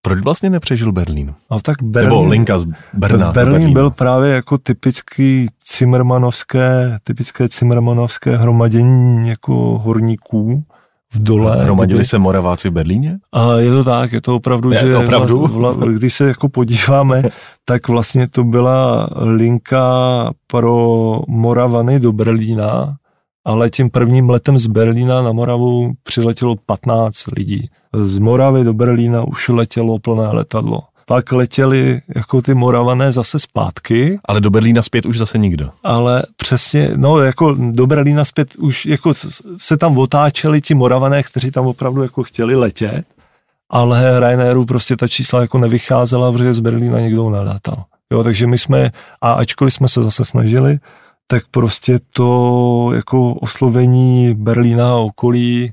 [0.03, 1.35] proč vlastně nepřežil Berlín?
[1.51, 5.47] A tak Berlín, Nebo linka z Brna Berlín byl právě jako typický
[5.79, 9.55] Zimmermanovské, typické Zimmermanovské hromadění jako
[9.85, 10.65] horníků,
[11.14, 11.64] v dole.
[11.64, 13.18] Hromadili se Moraváci v Berlíně?
[13.33, 15.46] A je to tak, je to opravdu, je, že opravdu?
[15.46, 17.22] Vla, vla, když se jako podíváme,
[17.64, 19.87] tak vlastně to byla linka
[20.46, 22.96] pro Moravany do Berlína,
[23.44, 27.68] ale tím prvním letem z Berlína na Moravu přiletělo 15 lidí.
[27.92, 34.19] Z Moravy do Berlína už letělo plné letadlo pak letěli jako ty Moravané zase zpátky.
[34.25, 35.71] Ale do Berlína zpět už zase nikdo.
[35.85, 39.12] Ale přesně, no jako do Berlína zpět už jako
[39.57, 43.07] se tam otáčeli ti Moravané, kteří tam opravdu jako chtěli letět,
[43.71, 47.85] ale Ryanairu prostě ta čísla jako nevycházela, protože z Berlína někdo nelétal.
[48.12, 48.90] Jo, takže my jsme,
[49.21, 50.79] a ačkoliv jsme se zase snažili,
[51.27, 55.73] tak prostě to jako oslovení Berlína a okolí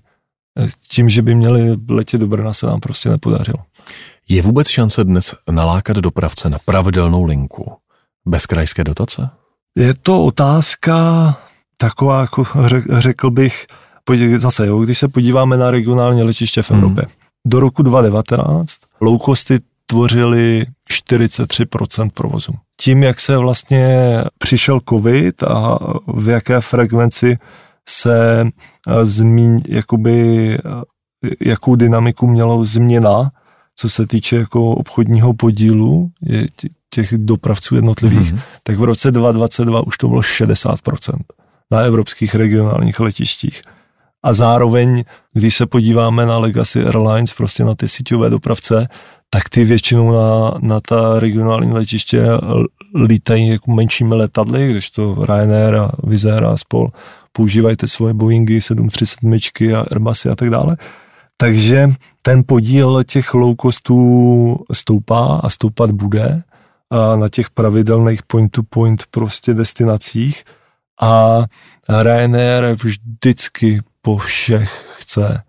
[0.87, 3.57] tím, že by měli letět do Brna, se nám prostě nepodařilo.
[4.29, 7.73] Je vůbec šance dnes nalákat dopravce na pravidelnou linku
[8.25, 9.29] bez krajské dotace?
[9.75, 10.95] Je to otázka
[11.77, 12.43] taková, jako
[12.89, 13.65] řekl bych,
[14.37, 16.79] zase, jo, když se podíváme na regionální letiště v hmm.
[16.79, 17.03] Evropě.
[17.03, 17.13] Hmm.
[17.45, 22.53] Do roku 2019 low costy tvořili 43% provozu.
[22.81, 27.37] Tím, jak se vlastně přišel covid a v jaké frekvenci
[27.89, 28.45] se
[28.87, 33.31] eh, zmíň, jakoby, eh, jakou dynamiku mělo změna
[33.81, 36.11] co se týče jako obchodního podílu
[36.93, 38.39] těch dopravců jednotlivých, mm-hmm.
[38.63, 41.19] tak v roce 2022 už to bylo 60%
[41.71, 43.61] na evropských regionálních letištích.
[44.23, 48.87] A zároveň, když se podíváme na Legacy Airlines, prostě na ty síťové dopravce,
[49.29, 52.23] tak ty většinou na, na ta regionální letiště
[53.05, 55.91] lítají jako menšími letadly, když to Ryanair a
[56.33, 56.89] Air a spol
[57.31, 59.33] používají ty svoje Boeingy 737
[59.75, 60.77] a Airbusy a tak dále.
[61.37, 61.89] Takže
[62.21, 66.43] ten podíl těch low costů stoupá a stoupat bude
[66.89, 70.43] a na těch pravidelných point-to-point prostě destinacích
[71.01, 71.43] a
[71.89, 75.43] Ryanair vždycky po všech chce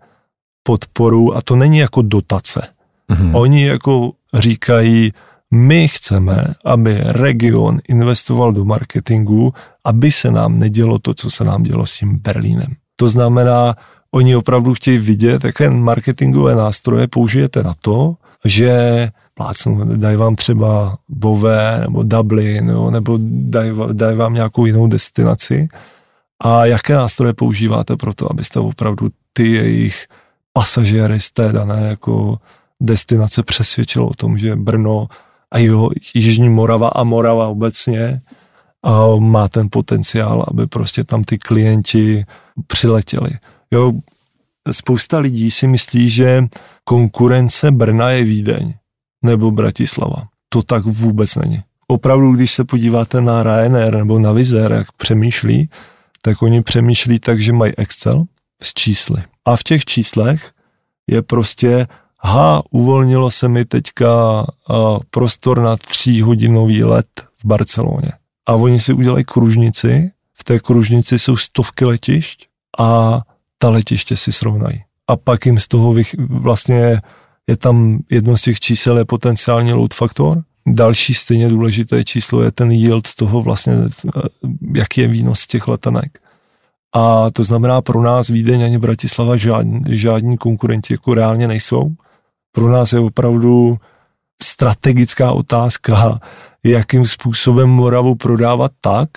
[0.63, 2.67] podporu a to není jako dotace.
[3.09, 3.37] Mm-hmm.
[3.37, 5.11] Oni jako říkají,
[5.53, 11.63] my chceme, aby region investoval do marketingu, aby se nám nedělo to, co se nám
[11.63, 12.73] dělo s tím Berlínem.
[12.95, 13.75] To znamená,
[14.15, 20.97] Oni opravdu chtějí vidět, jaké marketingové nástroje použijete na to, že plácnu, dají vám třeba
[21.09, 25.67] Bové nebo Dublin, jo, nebo dají, dají vám nějakou jinou destinaci
[26.43, 30.05] a jaké nástroje používáte pro to, abyste opravdu ty jejich
[30.53, 32.37] pasažéry z té dané jako
[32.79, 35.07] destinace přesvědčilo o tom, že Brno
[35.53, 38.21] a jeho Jižní Morava a Morava obecně
[38.83, 42.25] a má ten potenciál, aby prostě tam ty klienti
[42.67, 43.31] přiletěli.
[43.71, 43.93] Jo,
[44.71, 46.45] spousta lidí si myslí, že
[46.83, 48.73] konkurence Brna je Vídeň
[49.23, 50.27] nebo Bratislava.
[50.49, 51.63] To tak vůbec není.
[51.87, 55.69] Opravdu, když se podíváte na Ryanair nebo na Vizer, jak přemýšlí,
[56.21, 58.23] tak oni přemýšlí tak, že mají Excel
[58.61, 59.23] s čísly.
[59.45, 60.51] A v těch číslech
[61.09, 61.87] je prostě,
[62.23, 64.45] ha, uvolnilo se mi teďka
[65.11, 67.07] prostor na tříhodinový let
[67.37, 68.11] v Barceloně.
[68.45, 72.47] A oni si udělají kružnici, v té kružnici jsou stovky letišť
[72.79, 73.21] a
[73.57, 74.83] ta letiště si srovnají.
[75.07, 77.01] A pak jim z toho vych, vlastně
[77.47, 82.51] je tam jedno z těch čísel je potenciální load faktor, další stejně důležité číslo je
[82.51, 84.21] ten yield toho vlastně, eh,
[84.75, 86.19] jaký je výnos těch letenek.
[86.95, 91.91] A to znamená pro nás Vídeň ani Bratislava žádní, žádní konkurenti jako reálně nejsou.
[92.55, 93.77] Pro nás je opravdu
[94.43, 96.19] strategická otázka,
[96.63, 99.09] jakým způsobem Moravu prodávat tak,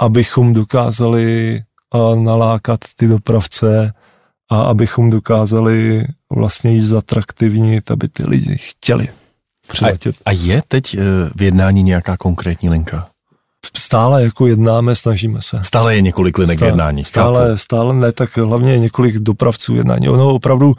[0.00, 1.60] abychom dokázali
[2.14, 3.92] nalákat ty dopravce
[4.50, 9.08] a abychom dokázali vlastně jí zatraktivnit, aby ty lidi chtěli
[9.68, 10.16] přiletět.
[10.16, 11.00] A, a je teď eh,
[11.36, 13.08] v jednání nějaká konkrétní linka?
[13.76, 15.60] Stále jako jednáme, snažíme se.
[15.62, 17.04] Stále je několik linek stále, jednání.
[17.04, 20.08] Stále, stále ne, tak hlavně několik dopravců jednání.
[20.08, 20.74] Ono opravdu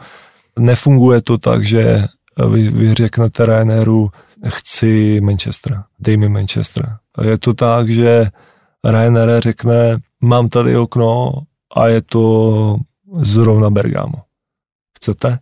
[0.58, 2.06] nefunguje to tak, že
[2.50, 4.10] vy, vy řeknete Ryanairu,
[4.48, 6.96] chci Manchester, dej mi Manchester.
[7.14, 8.26] A je to tak, že
[8.84, 11.32] Ryanair řekne, mám tady okno
[11.76, 12.76] a je to
[13.20, 14.22] zrovna Bergamo.
[14.96, 15.38] Chcete?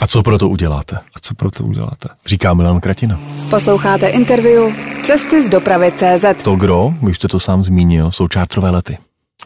[0.00, 0.96] A co pro to uděláte?
[0.96, 2.08] A co pro to uděláte?
[2.26, 3.20] Říká Milan Kratina.
[3.50, 4.72] Posloucháte interview
[5.04, 6.42] Cesty z dopravy CZ.
[6.44, 8.98] To gro, už jste to sám zmínil, jsou čártrové lety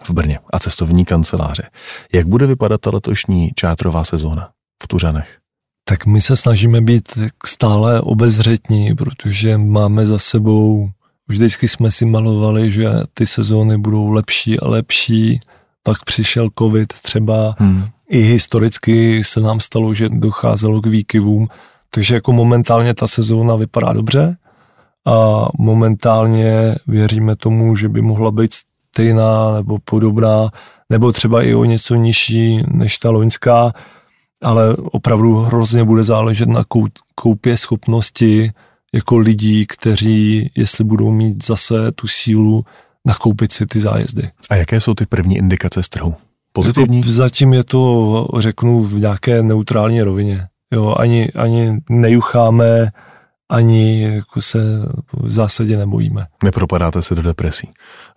[0.04, 1.70] v Brně a cestovní kanceláře.
[2.12, 4.48] Jak bude vypadat ta letošní čátrová sezóna
[4.82, 5.38] v Tuřanech?
[5.88, 10.90] Tak my se snažíme být stále obezřetní, protože máme za sebou,
[11.28, 15.40] už vždycky jsme si malovali, že ty sezóny budou lepší a lepší,
[15.82, 17.84] pak přišel covid třeba, hmm.
[18.08, 21.48] i historicky se nám stalo, že docházelo k výkyvům,
[21.90, 24.36] takže jako momentálně ta sezóna vypadá dobře
[25.06, 30.50] a momentálně věříme tomu, že by mohla být stejná nebo podobná,
[30.90, 33.72] nebo třeba i o něco nižší než ta loňská,
[34.46, 36.64] ale opravdu hrozně bude záležet na
[37.14, 38.52] koupě schopnosti
[38.94, 42.64] jako lidí, kteří, jestli budou mít zase tu sílu,
[43.04, 44.30] nakoupit si ty zájezdy.
[44.50, 46.14] A jaké jsou ty první indikace z trhu?
[46.52, 46.98] Pozitivní?
[46.98, 50.46] Jako zatím je to, řeknu, v nějaké neutrální rovině.
[50.72, 52.88] Jo, ani, ani nejucháme,
[53.48, 54.58] ani jako se
[55.12, 56.26] v zásadě nebojíme.
[56.44, 57.70] Nepropadáte se do depresí.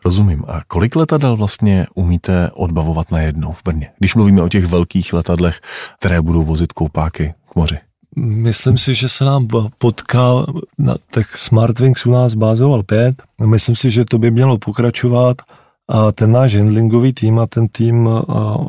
[0.06, 0.46] Rozumím.
[0.48, 3.92] A kolik letadel vlastně umíte odbavovat najednou v Brně?
[4.00, 5.62] Když mluvíme o těch velkých letadlech,
[6.00, 7.78] které budou vozit koupáky k moři.
[8.16, 10.46] Myslím si, že se nám potkal,
[10.78, 13.24] na, tak Smartwings u nás bázoval pět.
[13.46, 15.38] Myslím si, že to by mělo pokračovat.
[15.90, 18.10] A ten náš handlingový tým a ten tým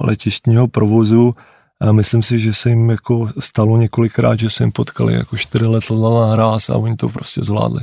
[0.01, 1.35] letištního provozu
[1.81, 5.67] a myslím si, že se jim jako stalo několikrát, že se jim potkali jako čtyři
[5.67, 7.81] letadla na hráz a oni to prostě zvládli.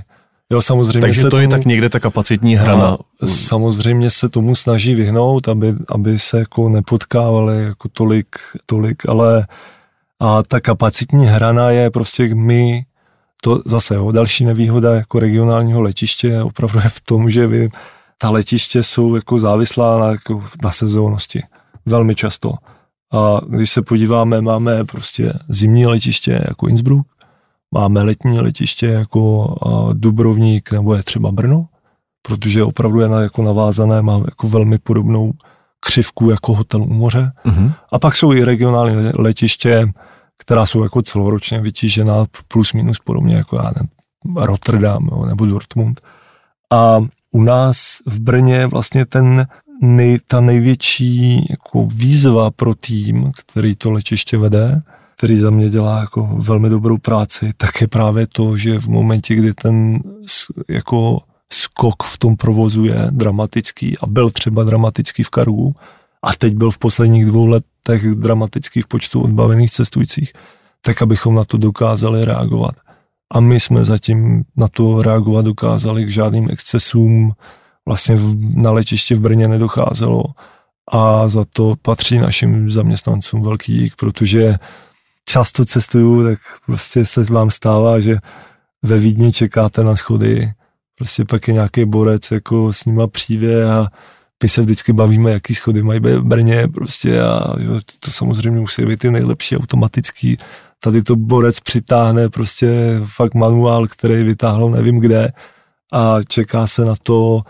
[0.49, 2.97] Jo, samozřejmě Takže to tomu, je tak někde ta kapacitní hrana.
[3.25, 9.47] Samozřejmě se tomu snaží vyhnout, aby, aby se jako nepotkávali jako tolik, tolik, ale
[10.19, 12.86] a ta kapacitní hrana je prostě my,
[13.41, 17.69] to zase jo, další nevýhoda jako regionálního letiště opravdu je v tom, že vy,
[18.17, 21.43] ta letiště jsou jako závislá na, jako na sezónnosti.
[21.86, 22.53] Velmi často.
[23.13, 27.08] A když se podíváme, máme prostě zimní letiště jako Innsbruck,
[27.72, 29.56] máme letní letiště jako
[29.93, 31.65] Dubrovník nebo je třeba Brno,
[32.22, 35.34] protože opravdu je na, jako navázané, má jako velmi podobnou
[35.80, 37.32] křivku jako hotel u moře.
[37.46, 37.74] Mm-hmm.
[37.91, 39.93] A pak jsou i regionální letiště,
[40.38, 43.89] která jsou jako celoročně vytížená plus minus podobně jako já nevím,
[44.38, 46.02] Rotterdam nebo Dortmund.
[46.74, 47.00] A
[47.32, 49.48] u nás v Brně vlastně ten
[49.81, 54.81] nej, ta největší jako výzva pro tým, který to letiště vede,
[55.17, 59.35] který za mě dělá jako velmi dobrou práci, tak je právě to, že v momentě,
[59.35, 59.99] kdy ten
[60.69, 61.19] jako
[61.53, 65.75] skok v tom provozu je dramatický a byl třeba dramatický v Kargu
[66.23, 70.33] a teď byl v posledních dvou letech dramatický v počtu odbavených cestujících,
[70.81, 72.75] tak abychom na to dokázali reagovat.
[73.33, 77.33] A my jsme zatím na to reagovat dokázali k žádným excesům,
[77.88, 80.23] vlastně v, na letiště v Brně nedocházelo
[80.91, 84.56] a za to patří našim zaměstnancům velký dík, protože
[85.30, 88.17] často cestuju, tak prostě se vám stává, že
[88.84, 90.52] ve Vídni čekáte na schody,
[90.97, 93.88] prostě pak je nějaký borec, jako s nima přijde a
[94.43, 98.86] my se vždycky bavíme, jaký schody mají v Brně prostě a jo, to samozřejmě musí
[98.86, 100.38] být ty nejlepší automatický.
[100.84, 105.32] Tady to borec přitáhne prostě fakt manuál, který vytáhl nevím kde
[105.93, 107.41] a čeká se na to,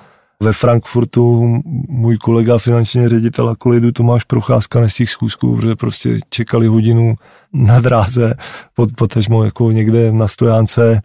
[0.44, 6.20] ve Frankfurtu můj kolega finanční ředitel a kolidu Tomáš Procházka z těch schůzků, protože prostě
[6.30, 7.16] čekali hodinu
[7.54, 8.36] na dráze,
[8.74, 11.02] pod, potažmo jako někde na stojánce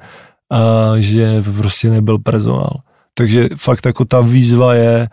[0.51, 2.81] a že prostě nebyl personál.
[3.15, 5.09] Takže fakt jako ta výzva je,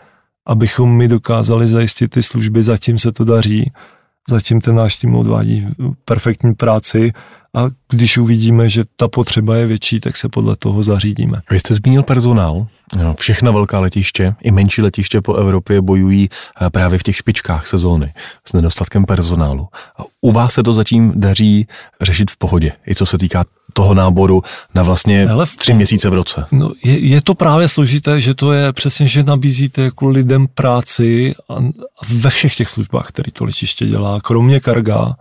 [0.45, 3.71] abychom my dokázali zajistit ty služby, zatím se to daří,
[4.29, 5.67] zatím ten náš tým odvádí
[6.05, 7.11] perfektní práci
[7.55, 11.41] a když uvidíme, že ta potřeba je větší, tak se podle toho zařídíme.
[11.51, 12.67] Vy jste zmínil personál.
[13.17, 16.29] Všechna velká letiště i menší letiště po Evropě bojují
[16.61, 18.13] eh, právě v těch špičkách sezóny
[18.47, 19.67] s nedostatkem personálu.
[20.21, 21.67] U vás se to zatím daří
[22.01, 24.43] řešit v pohodě, i co se týká toho náboru
[24.75, 26.45] na vlastně Ale v tři měsíce v roce.
[26.51, 31.34] No, je, je to právě složité, že to je přesně, že nabízíte jako lidem práci
[31.49, 35.15] a, a ve všech těch službách, které to letiště dělá, kromě karga,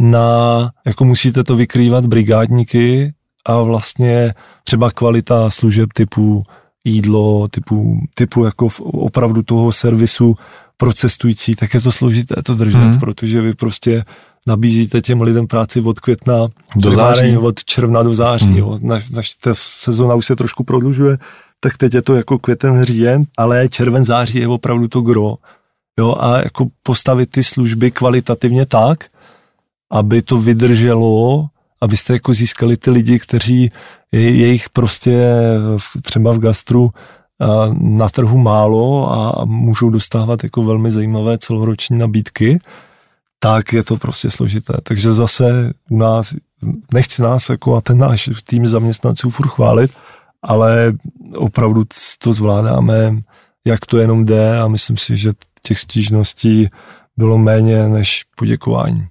[0.00, 3.14] na, jako musíte to vykrývat brigádníky
[3.46, 6.44] a vlastně třeba kvalita služeb typu
[6.84, 10.36] jídlo, typu, typu jako opravdu toho servisu
[10.76, 13.00] pro cestující, tak je to složité to držet, hmm.
[13.00, 14.04] protože vy prostě
[14.46, 18.46] nabízíte těm lidem práci od května do září, od června do září.
[18.46, 18.56] Hmm.
[18.56, 18.78] Jo.
[18.82, 21.18] Naš, naš, ta sezona už se trošku prodlužuje,
[21.60, 25.36] tak teď je to jako květen, říjen, ale červen, září je opravdu to gro.
[25.98, 29.04] Jo, a jako postavit ty služby kvalitativně tak,
[29.90, 31.46] aby to vydrželo,
[31.80, 33.70] abyste jako získali ty lidi, kteří
[34.12, 35.34] je, jejich prostě
[36.02, 36.90] třeba v gastru
[37.72, 42.58] na trhu málo a můžou dostávat jako velmi zajímavé celoroční nabídky,
[43.38, 44.74] tak je to prostě složité.
[44.82, 46.34] Takže zase u nás,
[46.92, 49.90] nechci nás jako a ten náš tým zaměstnanců furt chválit,
[50.42, 50.92] ale
[51.36, 51.84] opravdu
[52.18, 53.16] to zvládáme,
[53.66, 56.68] jak to jenom jde a myslím si, že těch stížností
[57.16, 59.06] bylo méně než poděkování.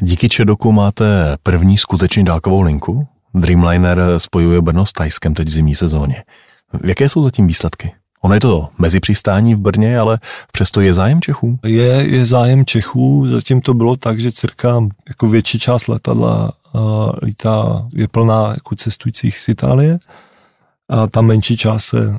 [0.00, 3.06] Díky Čedoku máte první skutečně dálkovou linku.
[3.34, 6.24] Dreamliner spojuje Brno s Tajskem teď v zimní sezóně.
[6.84, 7.92] Jaké jsou zatím výsledky?
[8.22, 10.18] Ono je to mezi přistání v Brně, ale
[10.52, 11.58] přesto je zájem Čechů?
[11.64, 16.80] Je, je zájem Čechů, zatím to bylo tak, že cirka jako větší část letadla uh,
[17.22, 19.98] lítá, je plná jako cestujících z Itálie
[20.88, 22.18] a ta menší část se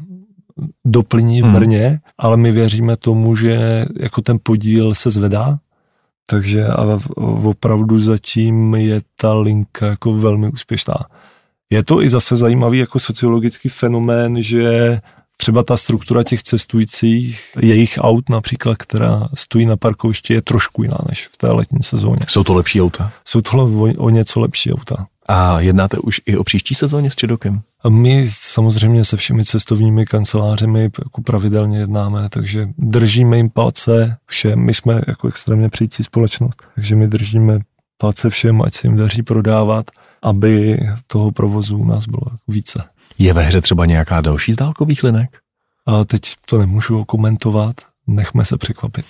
[0.85, 1.53] doplní v hmm.
[1.53, 1.97] Brně, hmm.
[2.17, 5.59] ale my věříme tomu, že jako ten podíl se zvedá,
[6.25, 10.97] takže a opravdu zatím je ta linka jako velmi úspěšná.
[11.69, 14.99] Je to i zase zajímavý jako sociologický fenomén, že
[15.37, 20.97] třeba ta struktura těch cestujících, jejich aut například, která stojí na parkovišti, je trošku jiná
[21.09, 22.19] než v té letní sezóně.
[22.27, 23.11] Jsou to lepší auta?
[23.25, 25.07] Jsou to o, o něco lepší auta.
[25.27, 27.61] A jednáte už i o příští sezóně s Čedokem?
[27.83, 34.59] A my samozřejmě se všemi cestovními kancelářemi jako pravidelně jednáme, takže držíme jim palce všem.
[34.59, 37.59] My jsme jako extrémně přijící společnost, takže my držíme
[37.97, 42.83] palce všem, ať se jim daří prodávat, aby toho provozu u nás bylo více.
[43.19, 45.37] Je ve hře třeba nějaká další z dálkových linek?
[45.85, 47.75] A teď to nemůžu komentovat,
[48.07, 49.05] nechme se překvapit.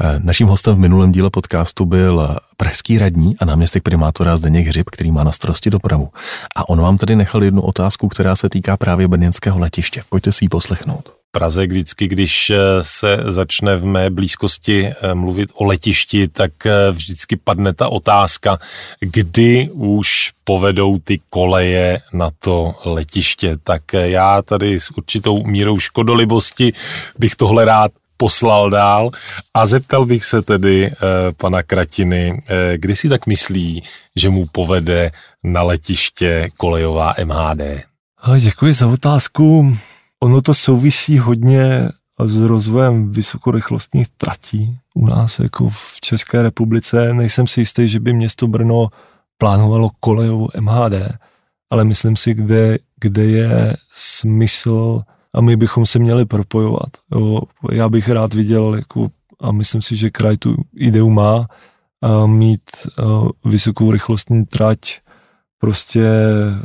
[0.00, 4.90] Eh, naším hostem v minulém díle podcastu byl pražský radní a náměstek primátora Zdeněk Hřib,
[4.90, 6.08] který má na starosti dopravu.
[6.56, 10.02] A on vám tady nechal jednu otázku, která se týká právě brněnského letiště.
[10.08, 11.19] Pojďte si ji poslechnout.
[11.32, 16.52] Praze vždycky, když eh, se začne v mé blízkosti eh, mluvit o letišti, tak
[16.90, 18.58] vždycky padne ta otázka,
[19.00, 23.56] kdy už povedou ty koleje na to letiště.
[23.64, 26.72] Tak já tady s určitou mírou škodolibosti
[27.18, 29.10] bych tohle rád poslal dál
[29.54, 30.92] a zeptal bych se tedy e,
[31.36, 32.42] pana Kratiny,
[32.76, 33.82] kdy si tak myslí,
[34.16, 35.10] že mu povede
[35.44, 37.60] na letiště kolejová MHD?
[38.40, 39.76] Děkuji za otázku.
[40.22, 41.88] Ono to souvisí hodně
[42.24, 47.14] s rozvojem vysokorychlostních tratí u nás jako v České republice.
[47.14, 48.88] Nejsem si jistý, že by město Brno
[49.38, 50.92] plánovalo kolejovou MHD,
[51.70, 55.00] ale myslím si, kde, kde je smysl
[55.34, 56.88] a my bychom se měli propojovat.
[57.12, 57.40] Jo.
[57.72, 59.08] Já bych rád viděl, jako,
[59.40, 61.46] a myslím si, že kraj tu ideu má,
[62.02, 64.78] a mít a vysokou rychlostní trať
[65.60, 66.08] prostě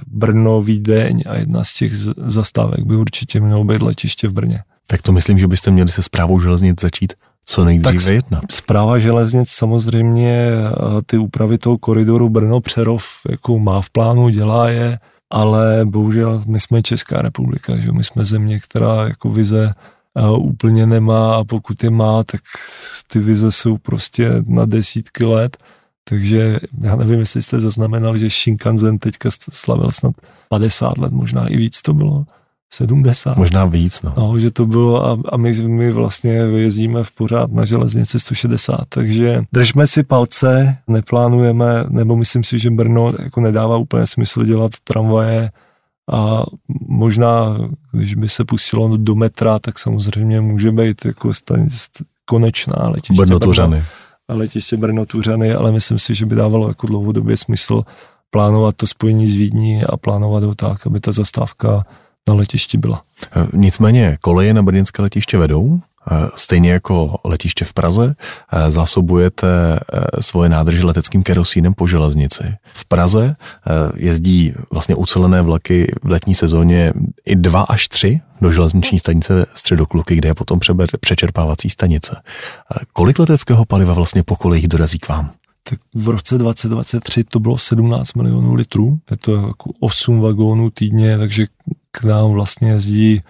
[0.08, 4.64] Brno, Vídeň a jedna z těch zastávek by určitě mělo být letiště v Brně.
[4.88, 7.14] Tak to myslím, že byste měli se zprávou železnic začít
[7.46, 8.43] co nejdříve tak jednat.
[8.52, 10.52] Zpráva železnic samozřejmě
[11.06, 16.84] ty úpravy toho koridoru Brno-Přerov jako má v plánu, dělá je, ale bohužel my jsme
[16.84, 19.74] Česká republika, že my jsme země, která jako vize
[20.38, 22.41] úplně nemá a pokud je má, tak
[23.08, 25.58] ty vize jsou prostě na desítky let
[26.10, 30.14] Takže já nevím, jestli jste zaznamenali, že Shinkansen teďka slavil snad
[30.49, 32.26] 50 let, možná i víc to bylo.
[32.74, 33.38] 70.
[33.38, 34.14] Možná víc, no.
[34.18, 38.76] no že to bylo a, a my, my vlastně jezdíme v pořád na železnici 160,
[38.89, 44.72] takže držme si palce, neplánujeme, nebo myslím si, že Brno jako nedává úplně smysl dělat
[44.84, 45.51] tramvaje
[46.12, 46.43] a
[46.88, 47.58] možná,
[47.91, 51.32] když by se pustilo do metra, tak samozřejmě může být jako
[52.26, 53.84] konečná letiště Brno Tuřany.
[54.30, 57.82] Letiště Brno Tuřany, ale myslím si, že by dávalo jako dlouhodobě smysl
[58.30, 61.86] plánovat to spojení z Vídní a plánovat ho tak, aby ta zastávka
[62.28, 63.03] na letišti byla.
[63.53, 65.80] Nicméně koleje na brněnské letiště vedou,
[66.36, 68.16] stejně jako letiště v Praze,
[68.51, 69.80] e, zásobujete
[70.20, 72.43] svoje nádrže leteckým kerosínem po železnici.
[72.74, 73.36] V Praze
[73.95, 76.93] jezdí vlastně ucelené vlaky v letní sezóně
[77.26, 80.60] i dva až tři do železniční stanice Středokluky, kde je potom
[80.99, 82.22] přečerpávací stanice.
[82.93, 85.32] Kolik leteckého paliva vlastně po kolejích dorazí k vám?
[85.70, 91.18] tak v roce 2023 to bylo 17 milionů litrů, je to jako 8 vagónů týdně,
[91.18, 91.47] takže
[91.91, 93.22] k nám vlastně jezdí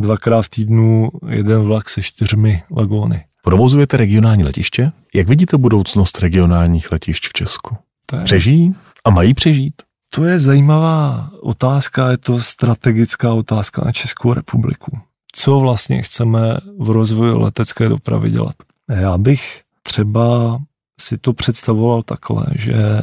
[0.00, 3.24] dvakrát v týdnu jeden vlak se čtyřmi vagóny.
[3.44, 4.92] Provozujete regionální letiště?
[5.14, 7.76] Jak vidíte budoucnost regionálních letišť v Česku?
[8.12, 8.20] Je...
[8.24, 8.74] Přežijí
[9.04, 9.74] a mají přežít?
[10.14, 14.98] To je zajímavá otázka, je to strategická otázka na Českou republiku.
[15.32, 16.38] Co vlastně chceme
[16.78, 18.54] v rozvoji letecké dopravy dělat?
[18.90, 20.58] Já bych třeba
[21.00, 23.00] si to představoval takhle, že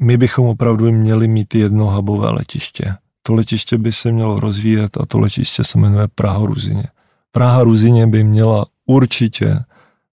[0.00, 2.94] my bychom opravdu měli mít jedno hubové letiště.
[3.26, 6.84] To letiště by se mělo rozvíjet a to letiště se jmenuje Praha Ruzině.
[7.32, 9.58] Praha Ruzině by měla určitě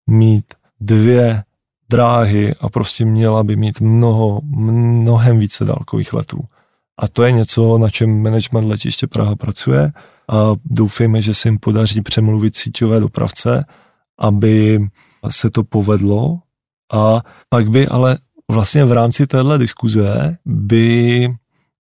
[0.08, 0.46] mít
[0.80, 1.44] dvě
[1.90, 6.40] dráhy a prostě měla by mít mnoho, mnohem více dálkových letů.
[6.98, 9.92] A to je něco, na čem management letiště Praha pracuje
[10.32, 13.66] a doufejme, že se jim podaří přemluvit síťové dopravce,
[14.20, 14.88] aby
[15.30, 16.40] se to povedlo
[16.94, 18.18] a pak by ale
[18.52, 21.28] vlastně v rámci téhle diskuze by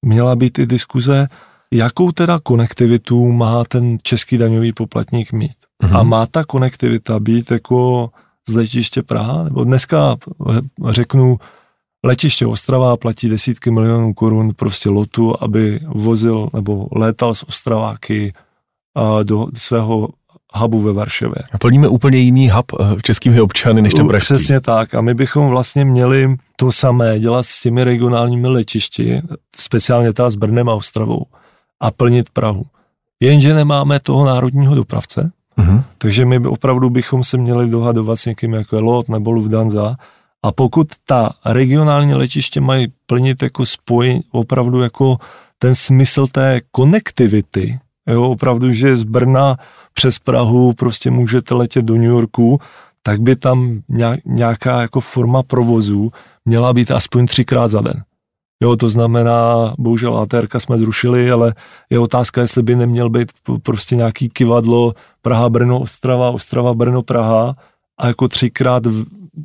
[0.03, 1.27] měla být i diskuze,
[1.73, 5.55] jakou teda konektivitu má ten český daňový poplatník mít.
[5.83, 5.97] Mm-hmm.
[5.97, 8.09] A má ta konektivita být jako
[8.49, 9.43] z letiště Praha?
[9.43, 10.15] Nebo dneska
[10.89, 11.37] řeknu,
[12.05, 18.33] letiště Ostrava platí desítky milionů korun prostě lotu, aby vozil nebo létal z Ostraváky
[19.23, 20.09] do svého
[20.53, 21.35] hubu ve Varšavě.
[21.51, 24.33] A plníme úplně jiný hub eh, českými občany než ten pražský.
[24.33, 24.95] Přesně tak.
[24.95, 29.21] A my bychom vlastně měli to samé dělat s těmi regionálními letišti,
[29.55, 31.25] speciálně ta s Brnem a Ostravou,
[31.79, 32.65] a plnit Prahu.
[33.19, 35.83] Jenže nemáme toho národního dopravce, uh-huh.
[35.97, 39.95] takže my opravdu bychom se měli dohadovat s někým jako je LOT nebo Lufthansa
[40.43, 45.17] a pokud ta regionální letiště mají plnit jako spoj, opravdu jako
[45.57, 49.57] ten smysl té konektivity, jo, opravdu, že z Brna
[49.93, 52.59] přes Prahu prostě můžete letět do New Yorku,
[53.03, 53.79] tak by tam
[54.25, 56.11] nějaká jako forma provozu
[56.45, 58.03] měla být aspoň třikrát za den.
[58.63, 61.53] Jo, to znamená, bohužel ATR jsme zrušili, ale
[61.89, 63.31] je otázka, jestli by neměl být
[63.63, 67.55] prostě nějaký kivadlo Praha, Brno, Ostrava, Ostrava, Brno, Praha
[67.97, 68.83] a jako třikrát,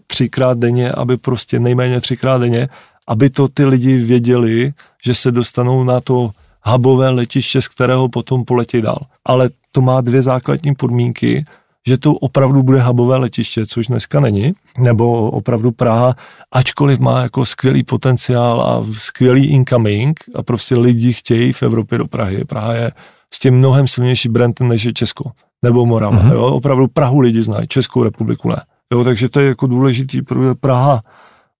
[0.07, 2.69] třikrát denně, aby prostě nejméně třikrát denně,
[3.07, 4.73] aby to ty lidi věděli,
[5.05, 6.31] že se dostanou na to
[6.65, 8.99] hubové letiště, z kterého potom poletí dál.
[9.25, 11.45] Ale to má dvě základní podmínky,
[11.87, 16.15] že to opravdu bude hubové letiště, což dneska není, nebo opravdu Praha,
[16.53, 22.07] ačkoliv má jako skvělý potenciál a skvělý incoming a prostě lidi chtějí v Evropě do
[22.07, 22.45] Prahy.
[22.45, 22.93] Praha je
[23.35, 25.31] s tím mnohem silnější brand než je Česko
[25.63, 26.19] nebo Morava.
[26.19, 26.33] Mm-hmm.
[26.33, 26.43] Jo?
[26.43, 28.63] Opravdu Prahu lidi znají, Českou republiku ne.
[28.93, 31.03] Jo, takže to je jako důležitý, protože Praha,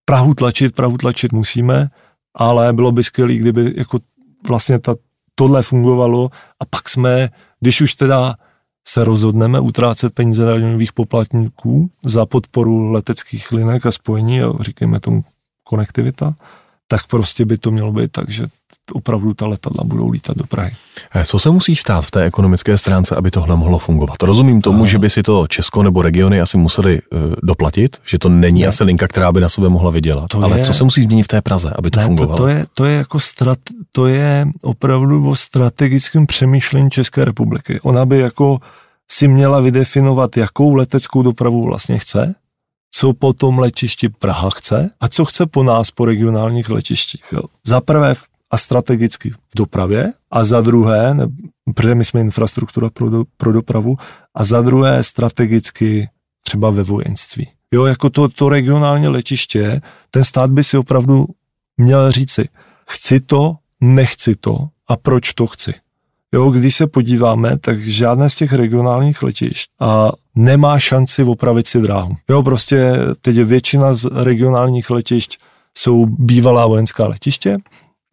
[0.05, 1.89] Prahu tlačit, Prahu tlačit musíme,
[2.35, 3.99] ale bylo by skvělé, kdyby jako
[4.47, 4.95] vlastně ta,
[5.35, 6.29] tohle fungovalo
[6.59, 7.29] a pak jsme,
[7.59, 8.35] když už teda
[8.87, 15.23] se rozhodneme utrácet peníze daňových poplatníků za podporu leteckých linek a spojení a říkejme tomu
[15.63, 16.33] konektivita,
[16.91, 18.47] tak prostě by to mělo být tak, že
[18.93, 20.71] opravdu ta letadla budou lítat do Prahy.
[21.15, 24.23] Eh, co se musí stát v té ekonomické stránce, aby tohle mohlo fungovat?
[24.23, 28.29] Rozumím tomu, že by si to Česko nebo regiony asi museli uh, doplatit, že to
[28.29, 28.67] není ne.
[28.67, 30.27] asi linka, která by na sebe mohla vydělat.
[30.27, 32.37] To Ale je, co se musí změnit v té Praze, aby to ne, fungovalo?
[32.37, 33.57] To, to, je, to je jako strat,
[33.91, 37.79] to je opravdu o strategickém přemýšlení České republiky.
[37.81, 38.59] Ona by jako
[39.11, 42.35] si měla vydefinovat, jakou leteckou dopravu vlastně chce,
[42.99, 47.23] co po tom letišti Praha chce a co chce po nás po regionálních letištích.
[47.31, 47.41] Jo.
[47.65, 48.13] Za prvé
[48.51, 51.27] a strategicky v dopravě a za druhé, ne,
[51.75, 53.97] protože my jsme infrastruktura pro, do, pro dopravu,
[54.35, 56.09] a za druhé strategicky
[56.41, 57.49] třeba ve vojenství.
[57.73, 59.81] Jo, jako to, to regionální letiště,
[60.11, 61.25] ten stát by si opravdu
[61.77, 62.49] měl říci,
[62.89, 65.73] chci to, nechci to a proč to chci.
[66.33, 71.81] Jo, když se podíváme, tak žádné z těch regionálních letišť a nemá šanci opravit si
[71.81, 72.15] dráhu.
[72.29, 75.37] Jo, prostě teď většina z regionálních letišť
[75.77, 77.57] jsou bývalá vojenská letiště.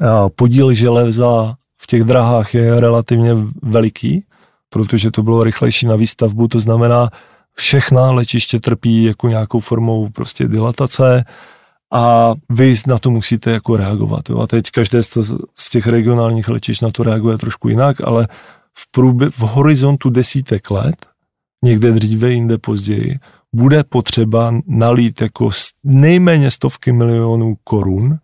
[0.01, 4.25] A podíl železa v těch drahách je relativně veliký,
[4.69, 7.11] protože to bylo rychlejší na výstavbu, to znamená,
[7.55, 11.25] všechna letiště trpí jako nějakou formou prostě dilatace
[11.97, 14.31] a vy na to musíte jako reagovat.
[14.31, 14.39] Jo.
[14.39, 18.29] A teď každé z těch regionálních letišť na to reaguje trošku jinak, ale
[18.79, 21.07] v, průbě, v horizontu desítek let,
[21.65, 23.19] někde dříve, jinde později,
[23.55, 25.51] bude potřeba nalít jako
[25.85, 28.19] nejméně stovky milionů korun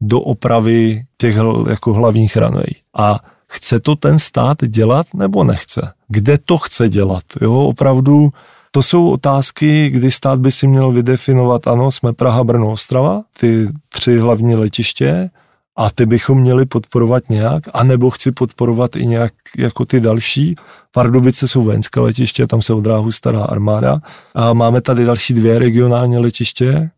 [0.00, 1.36] do opravy těch
[1.68, 2.70] jako hlavních runway.
[2.96, 3.20] A
[3.52, 5.92] chce to ten stát dělat nebo nechce?
[6.08, 7.22] Kde to chce dělat?
[7.40, 8.30] Jo, opravdu
[8.70, 13.68] to jsou otázky, kdy stát by si měl vydefinovat, ano, jsme Praha, Brno, Ostrava, ty
[13.88, 15.30] tři hlavní letiště,
[15.76, 20.54] a ty bychom měli podporovat nějak, anebo chci podporovat i nějak jako ty další.
[20.92, 24.00] Pardubice jsou vojenské letiště, tam se odráhu stará armáda.
[24.34, 26.90] A máme tady další dvě regionální letiště,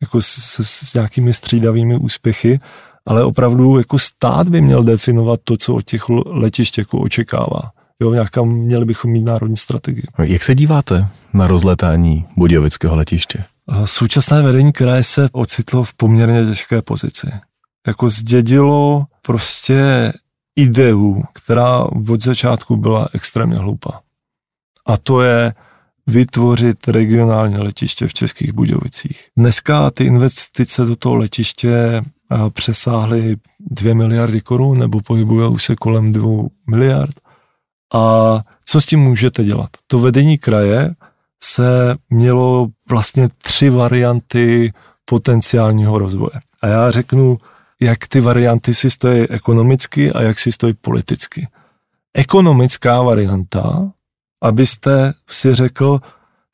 [0.00, 2.60] jako s, s, s nějakými střídavými úspěchy,
[3.06, 7.70] ale opravdu jako stát by měl definovat to, co od těch letišť jako očekává.
[8.00, 10.04] Jo, nějaká měli bychom mít národní strategii.
[10.18, 13.44] Jak se díváte na rozletání Budějovického letiště?
[13.84, 17.26] Současné vedení kraje se ocitlo v poměrně těžké pozici
[17.86, 20.12] jako zdědilo prostě
[20.56, 21.78] ideu, která
[22.08, 24.00] od začátku byla extrémně hloupá.
[24.86, 25.54] A to je
[26.06, 29.28] vytvořit regionální letiště v Českých Budějovicích.
[29.36, 32.04] Dneska ty investice do toho letiště eh,
[32.50, 36.28] přesáhly 2 miliardy korun nebo pohybují se kolem 2
[36.70, 37.20] miliard.
[37.94, 38.00] A
[38.64, 39.70] co s tím můžete dělat?
[39.86, 40.94] To vedení kraje
[41.42, 44.72] se mělo vlastně tři varianty
[45.04, 46.40] potenciálního rozvoje.
[46.62, 47.38] A já řeknu
[47.80, 51.48] jak ty varianty si stojí ekonomicky a jak si stojí politicky.
[52.14, 53.90] Ekonomická varianta,
[54.42, 56.00] abyste si řekl,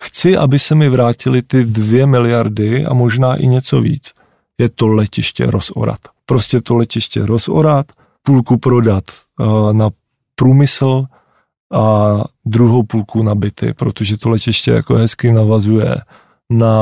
[0.02, 4.12] chci, aby se mi vrátili ty dvě miliardy a možná i něco víc,
[4.58, 5.98] je to letiště rozorat.
[6.26, 9.04] Prostě to letiště rozorat, půlku prodat
[9.40, 9.90] uh, na
[10.34, 11.04] průmysl
[11.72, 12.14] a
[12.44, 15.96] druhou půlku na byty, protože to letiště jako hezky navazuje
[16.50, 16.78] na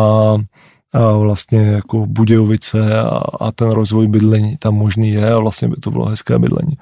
[0.95, 5.77] a vlastně jako Budějovice a, a ten rozvoj bydlení tam možný je a vlastně by
[5.77, 6.77] to bylo hezké bydlení.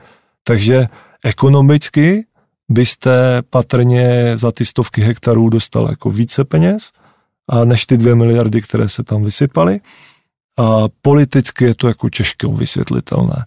[0.45, 0.87] Takže
[1.25, 2.25] ekonomicky
[2.69, 6.93] byste patrně za ty stovky hektarů dostal jako více peněz
[7.49, 9.81] a než ty dvě miliardy, které se tam vysypaly.
[10.59, 13.45] A politicky je to jako těžké vysvětlitelné.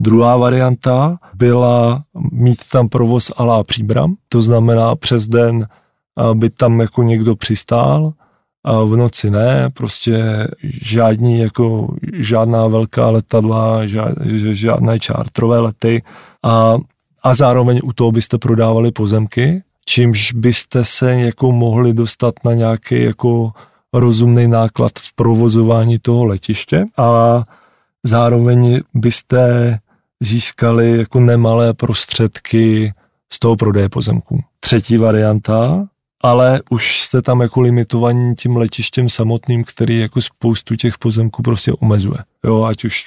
[0.00, 5.66] Druhá varianta byla mít tam provoz alá příbram, to znamená přes den
[6.34, 8.12] by tam jako někdo přistál,
[8.64, 10.48] a v noci ne, prostě
[10.82, 14.14] žádní jako žádná velká letadla, žád,
[14.52, 16.02] žádné čártrové lety
[16.42, 16.76] a,
[17.22, 23.02] a zároveň u toho byste prodávali pozemky, čímž byste se jako mohli dostat na nějaký
[23.02, 23.52] jako
[23.92, 27.42] rozumný náklad v provozování toho letiště a
[28.04, 29.78] zároveň byste
[30.22, 32.92] získali jako nemalé prostředky
[33.32, 34.40] z toho prodeje pozemků.
[34.60, 35.88] Třetí varianta
[36.22, 41.72] ale už jste tam jako limitovaní tím letištěm samotným, který jako spoustu těch pozemků prostě
[41.72, 42.18] omezuje.
[42.44, 43.04] Jo, ať už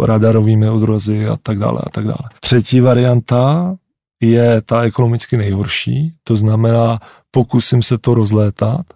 [0.00, 2.30] radarovými odrozy a tak dále a tak dále.
[2.40, 3.74] Třetí varianta
[4.20, 8.86] je ta ekonomicky nejhorší, to znamená, pokusím se to rozlétat,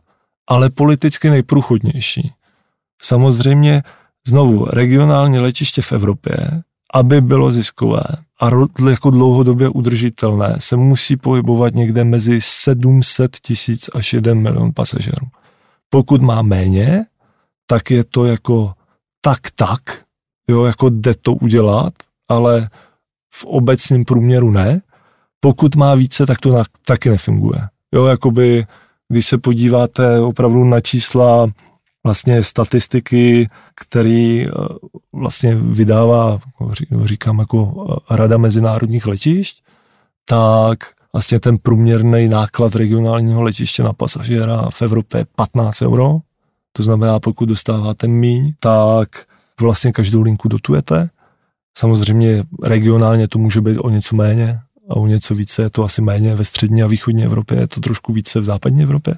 [0.48, 2.32] ale politicky nejprůchodnější.
[3.02, 3.82] Samozřejmě
[4.26, 6.36] znovu regionální letiště v Evropě,
[6.94, 8.02] aby bylo ziskové,
[8.40, 8.50] a
[8.90, 15.26] jako dlouhodobě udržitelné se musí pohybovat někde mezi 700 tisíc až 1 milion pasažerů.
[15.88, 17.04] Pokud má méně,
[17.66, 18.72] tak je to jako
[19.20, 19.80] tak tak,
[20.48, 21.92] jo, jako jde to udělat,
[22.28, 22.68] ale
[23.34, 24.80] v obecném průměru ne.
[25.40, 27.60] Pokud má více, tak to na, taky nefunguje.
[27.94, 28.66] Jo, jakoby,
[29.08, 31.46] když se podíváte opravdu na čísla
[32.04, 34.50] vlastně statistiky, který eh,
[35.12, 36.38] vlastně vydává,
[37.04, 39.62] říkám jako eh, Rada mezinárodních letišť,
[40.24, 40.78] tak
[41.12, 46.18] vlastně ten průměrný náklad regionálního letiště na pasažéra v Evropě je 15 euro.
[46.72, 49.08] To znamená, pokud dostáváte míň, tak
[49.60, 51.10] vlastně každou linku dotujete.
[51.78, 56.02] Samozřejmě regionálně to může být o něco méně a o něco více je to asi
[56.02, 59.14] méně ve střední a východní Evropě, je to trošku více v západní Evropě.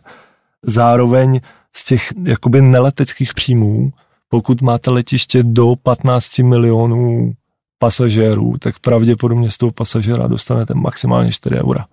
[0.63, 1.41] Zároveň
[1.77, 3.93] z těch jakoby neleteckých příjmů,
[4.29, 7.33] pokud máte letiště do 15 milionů
[7.79, 11.87] pasažérů, tak pravděpodobně z toho pasažéra dostanete maximálně 4 eura.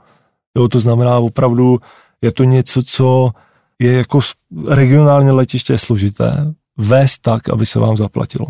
[0.57, 1.79] Jo, to znamená opravdu,
[2.21, 3.31] je to něco, co
[3.79, 4.19] je jako
[4.67, 8.47] regionálně letiště je složité, vést tak, aby se vám zaplatilo.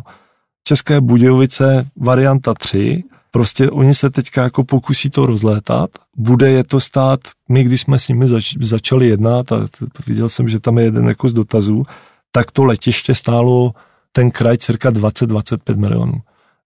[0.64, 6.80] České Budějovice varianta 3 Prostě oni se teďka jako pokusí to rozlétat, bude je to
[6.80, 7.20] stát,
[7.50, 9.68] my když jsme s nimi zač, začali jednat a
[10.08, 11.84] viděl jsem, že tam je jeden jako z dotazů,
[12.32, 13.74] tak to letiště stálo
[14.12, 16.14] ten kraj cirka 20-25 milionů.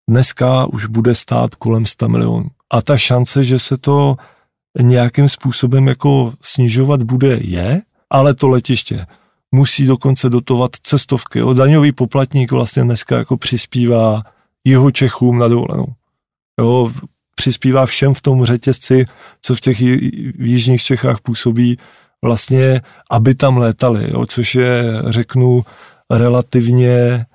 [0.09, 2.49] Dneska už bude stát kolem 100 milionů.
[2.69, 4.15] A ta šance, že se to
[4.81, 9.05] nějakým způsobem jako snižovat bude, je, ale to letiště
[9.51, 11.43] musí dokonce dotovat cestovky.
[11.43, 14.23] O daňový poplatník vlastně dneska jako přispívá
[14.63, 15.85] jeho Čechům na dovolenou.
[16.59, 16.91] Jo,
[17.35, 19.05] přispívá všem v tom řetězci,
[19.41, 19.81] co v těch
[20.39, 21.77] jižních Čechách působí,
[22.23, 22.81] vlastně,
[23.11, 25.65] aby tam létali, jo, což je, řeknu,
[26.11, 27.25] relativně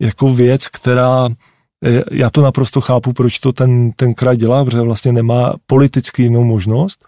[0.00, 1.28] jako věc, která
[2.10, 6.44] já to naprosto chápu, proč to ten, ten kraj dělá, protože vlastně nemá politicky jinou
[6.44, 7.04] možnost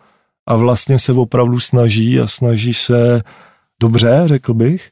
[0.46, 3.22] a vlastně se opravdu snaží a snaží se
[3.80, 4.90] dobře, řekl bych,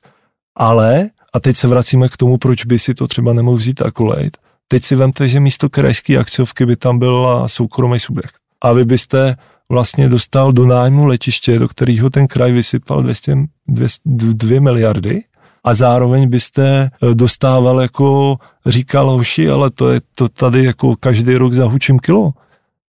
[0.57, 3.91] ale, a teď se vracíme k tomu, proč by si to třeba nemohl vzít a
[3.91, 4.37] kolejt,
[4.69, 8.35] teď si vemte, že místo krajské akciovky by tam byla soukromý subjekt.
[8.61, 9.37] A vy byste
[9.69, 13.37] vlastně dostal do nájmu letiště, do kterého ten kraj vysypal 200,
[13.69, 15.23] 200, 2 miliardy
[15.65, 18.37] a zároveň byste eh, dostával jako
[18.67, 22.33] říkal hoši, ale to je to tady jako každý rok zahučím kilo.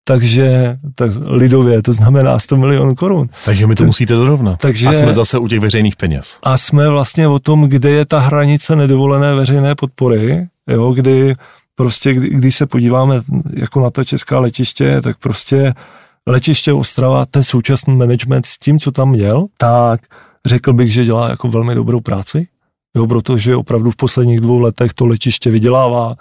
[0.03, 3.29] Takže tak lidově to znamená 100 milionů korun.
[3.45, 4.59] Takže mi to musíte dorovnat.
[4.59, 6.39] Takže, a jsme zase u těch veřejných peněz.
[6.43, 11.35] A jsme vlastně o tom, kde je ta hranice nedovolené veřejné podpory, jo, kdy
[11.77, 13.21] prostě, kdy, když se podíváme
[13.53, 15.73] jako na ta česká letiště, tak prostě
[16.27, 20.01] letiště Ostrava, ten současný management s tím, co tam měl, tak
[20.45, 22.47] řekl bych, že dělá jako velmi dobrou práci,
[22.95, 26.15] jo, protože opravdu v posledních dvou letech to letiště vydělává,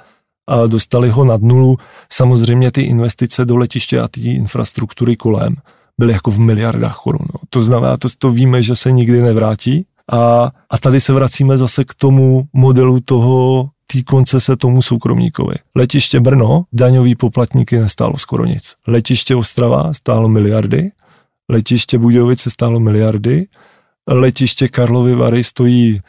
[0.49, 1.77] a dostali ho nad nulu.
[2.13, 5.55] Samozřejmě ty investice do letiště a ty infrastruktury kolem
[5.99, 7.27] byly jako v miliardách korun.
[7.35, 7.41] No.
[7.51, 9.87] To znamená, to, to víme, že se nikdy nevrátí.
[10.13, 15.55] A, a tady se vracíme zase k tomu modelu toho té koncese tomu soukromníkovi.
[15.75, 18.75] Letiště Brno, daňový poplatníky nestálo skoro nic.
[18.87, 20.91] Letiště Ostrava stálo miliardy,
[21.49, 23.47] letiště Budějovice stálo miliardy,
[24.09, 26.01] letiště Karlovy Vary stojí,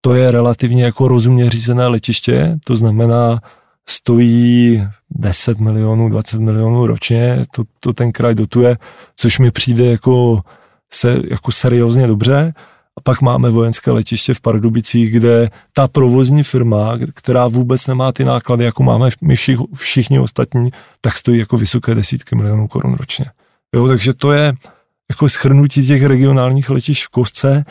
[0.00, 3.40] to je relativně jako rozumně řízené letiště, to znamená,
[3.88, 8.76] stojí 10 milionů, 20 milionů ročně, to, to ten kraj dotuje,
[9.16, 10.40] což mi přijde jako,
[10.92, 12.54] se, jako seriózně dobře.
[12.98, 18.24] A pak máme vojenské letiště v Pardubicích, kde ta provozní firma, která vůbec nemá ty
[18.24, 20.70] náklady, jako máme my všich, všichni ostatní,
[21.00, 23.26] tak stojí jako vysoké desítky milionů korun ročně.
[23.74, 24.54] Jo, takže to je
[25.10, 27.64] jako schrnutí těch regionálních letišť v kostce.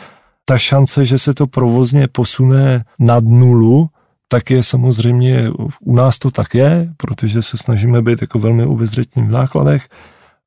[0.44, 3.88] Ta šance, že se to provozně posune nad nulu,
[4.28, 5.50] tak je samozřejmě,
[5.80, 9.88] u nás to tak je, protože se snažíme být jako velmi obezřetní v nákladech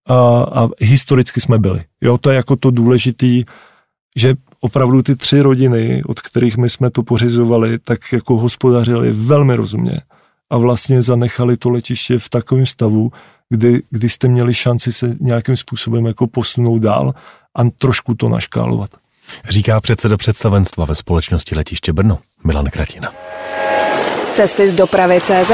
[0.08, 1.84] a, a historicky jsme byli.
[2.02, 3.44] Jo, to je jako to důležitý,
[4.16, 9.56] že opravdu ty tři rodiny, od kterých my jsme to pořizovali, tak jako hospodařili velmi
[9.56, 10.02] rozumně
[10.50, 13.12] a vlastně zanechali to letiště v takovém stavu,
[13.50, 17.14] kdy, kdy jste měli šanci se nějakým způsobem jako posunout dál
[17.56, 18.90] a trošku to naškálovat.
[19.50, 23.12] Říká předseda představenstva ve společnosti Letiště Brno, Milan Kratina.
[24.34, 25.52] Cesty z dopravy CZ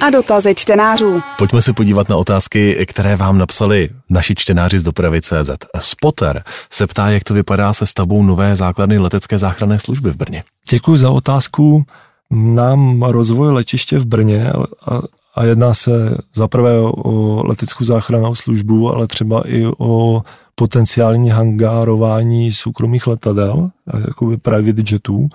[0.00, 1.20] a dotazy čtenářů.
[1.38, 5.50] Pojďme se podívat na otázky, které vám napsali naši čtenáři z dopravy CZ.
[5.78, 10.44] Spotter se ptá, jak to vypadá se stavbou nové základny letecké záchranné služby v Brně.
[10.70, 11.84] Děkuji za otázku.
[12.30, 14.52] Nám rozvoj letiště v Brně
[14.86, 15.00] a,
[15.34, 20.22] a jedná se zaprvé o leteckou záchrannou službu, ale třeba i o
[20.54, 23.70] potenciální hangárování soukromých letadel,
[24.06, 25.28] jakoby private jetů,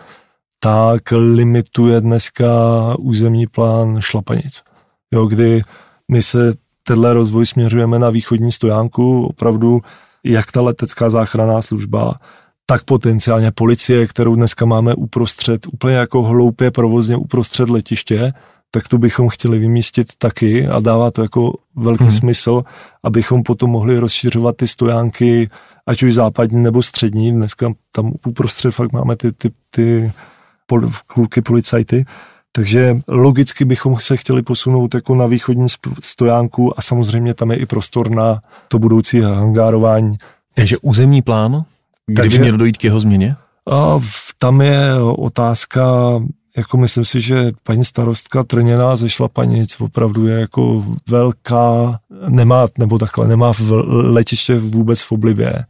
[0.66, 2.50] tak limituje dneska
[3.00, 4.64] územní plán Šlapanic.
[5.14, 5.62] Jo, kdy
[6.12, 6.54] my se
[6.84, 9.82] tenhle rozvoj směřujeme na východní stojánku, opravdu
[10.24, 12.16] jak ta letecká záchranná služba,
[12.66, 18.34] tak potenciálně policie, kterou dneska máme uprostřed, úplně jako hloupě provozně uprostřed letiště,
[18.72, 22.12] tak tu bychom chtěli vymístit taky a dává to jako velký hmm.
[22.12, 22.64] smysl,
[23.04, 25.50] abychom potom mohli rozšiřovat ty stojánky,
[25.88, 27.32] ať už západní nebo střední.
[27.32, 30.12] Dneska tam uprostřed fakt máme ty, ty, ty
[30.66, 32.06] pol, kluky policajty,
[32.52, 35.68] takže logicky bychom se chtěli posunout jako na východní
[36.00, 40.18] stojánku a samozřejmě tam je i prostor na to budoucí hangárování.
[40.54, 41.66] Takže územní plán,
[42.08, 43.36] kdy Takže, by měl dojít k jeho změně?
[43.72, 44.00] A
[44.40, 45.84] tam je otázka,
[46.58, 52.00] jako myslím si, že paní starostka Trněná ze Šlapanic opravdu je jako velká,
[52.30, 55.66] nemá, nebo takhle, nemá v letiště vůbec v oblibě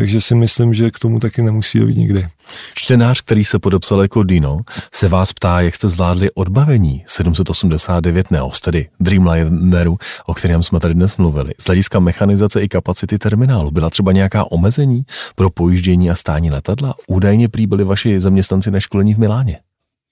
[0.00, 2.26] takže si myslím, že k tomu taky nemusí dojít nikdy.
[2.74, 4.60] Čtenář, který se podepsal jako Dino,
[4.94, 10.94] se vás ptá, jak jste zvládli odbavení 789 Neos, tedy Dreamlineru, o kterém jsme tady
[10.94, 11.52] dnes mluvili.
[11.58, 15.02] Z hlediska mechanizace i kapacity terminálu byla třeba nějaká omezení
[15.34, 16.94] pro pojíždění a stání letadla?
[17.06, 19.58] Údajně prý byli vaši zaměstnanci na školení v Miláně.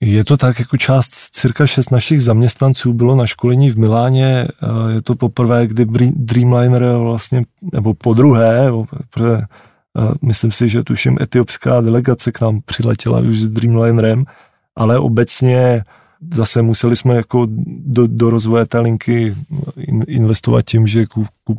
[0.01, 4.49] Je to tak, jako část, cirka šest našich zaměstnanců bylo na školení v Miláně.
[4.95, 5.87] Je to poprvé, kdy
[6.17, 8.71] Dreamliner vlastně, nebo po druhé,
[9.11, 9.41] protože
[10.23, 14.25] myslím si, že tuším etiopská delegace k nám přiletěla už s Dreamlinerem
[14.77, 15.85] Ale obecně
[16.31, 19.35] zase museli jsme jako do, do rozvoje té linky
[20.07, 21.07] investovat tím, že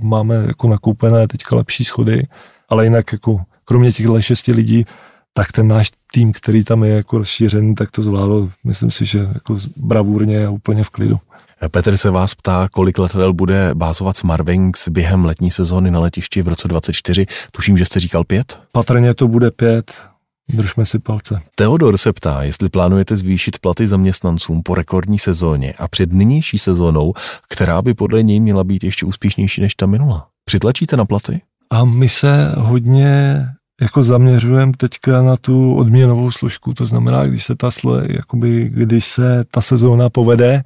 [0.02, 2.28] máme jako nakoupené teďka lepší schody,
[2.70, 4.86] ale jinak jako kromě těchto šesti lidí,
[5.34, 9.20] tak ten náš tým, který tam je jako rozšířený, tak to zvládl, myslím si, že
[9.34, 11.20] jako bravurně a úplně v klidu.
[11.68, 16.48] Petr se vás ptá, kolik letadel bude bázovat Smartwings během letní sezóny na letišti v
[16.48, 17.26] roce 24.
[17.52, 18.60] Tuším, že jste říkal pět?
[18.72, 20.06] Patrně to bude pět.
[20.54, 21.42] Držme si palce.
[21.56, 27.14] Teodor se ptá, jestli plánujete zvýšit platy zaměstnancům po rekordní sezóně a před nynější sezónou,
[27.50, 30.28] která by podle něj měla být ještě úspěšnější než ta minula.
[30.46, 31.42] Přitlačíte na platy?
[31.70, 33.46] A my se hodně
[33.82, 37.70] jako zaměřujeme teďka na tu odměnovou složku, to znamená, když se ta,
[38.08, 40.64] jakoby, když se ta sezóna povede,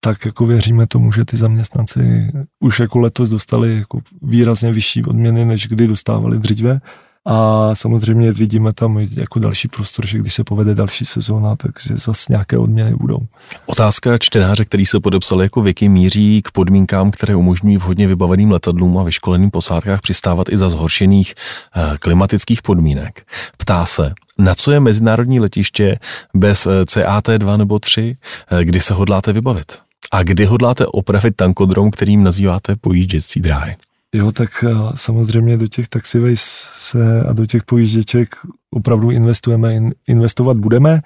[0.00, 5.44] tak jako věříme tomu, že ty zaměstnanci už jako letos dostali jako výrazně vyšší odměny,
[5.44, 6.80] než kdy dostávali dříve.
[7.26, 12.24] A samozřejmě vidíme tam jako další prostor, že když se povede další sezóna, takže zase
[12.28, 13.18] nějaké odměny budou.
[13.66, 18.98] Otázka čtenáře, který se podepsal jako Vicky, míří k podmínkám, které umožňují vhodně vybaveným letadlům
[18.98, 21.34] a vyškoleným posádkách přistávat i za zhoršených
[21.76, 23.26] eh, klimatických podmínek.
[23.56, 25.98] Ptá se, na co je mezinárodní letiště
[26.34, 28.16] bez eh, CAT2 nebo 3,
[28.50, 29.89] eh, kdy se hodláte vybavit?
[30.12, 33.76] A kdy hodláte opravit tankodrom, kterým nazýváte pojížděcí dráhy?
[34.14, 36.42] Jo, tak eh, samozřejmě do těch taxiways
[36.78, 38.36] se a do těch pojížděček
[38.70, 39.74] opravdu investujeme,
[40.08, 41.00] investovat budeme,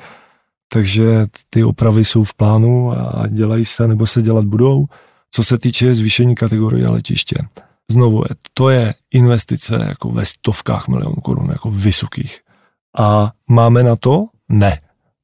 [0.72, 4.86] takže ty opravy jsou v plánu a dělají se nebo se dělat budou.
[5.30, 7.36] Co se týče zvýšení kategorie letiště,
[7.90, 8.24] znovu,
[8.54, 12.40] to je investice jako ve stovkách milionů korun, jako vysokých.
[12.98, 14.26] A máme na to?
[14.48, 14.80] Ne.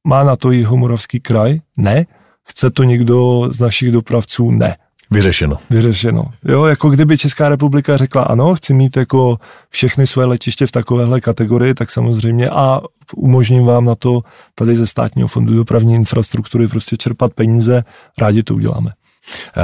[0.07, 1.59] Má na to i Homoravský kraj?
[1.77, 2.05] Ne.
[2.51, 4.51] Chce to někdo z našich dopravců?
[4.51, 4.75] Ne.
[5.11, 5.57] Vyřešeno.
[5.69, 6.23] Vyřešeno.
[6.45, 9.37] Jo, jako kdyby Česká republika řekla ano, chci mít jako
[9.69, 12.81] všechny své letiště v takovéhle kategorii, tak samozřejmě a
[13.15, 14.21] umožním vám na to
[14.55, 17.83] tady ze státního fondu dopravní infrastruktury prostě čerpat peníze,
[18.17, 18.91] rádi to uděláme.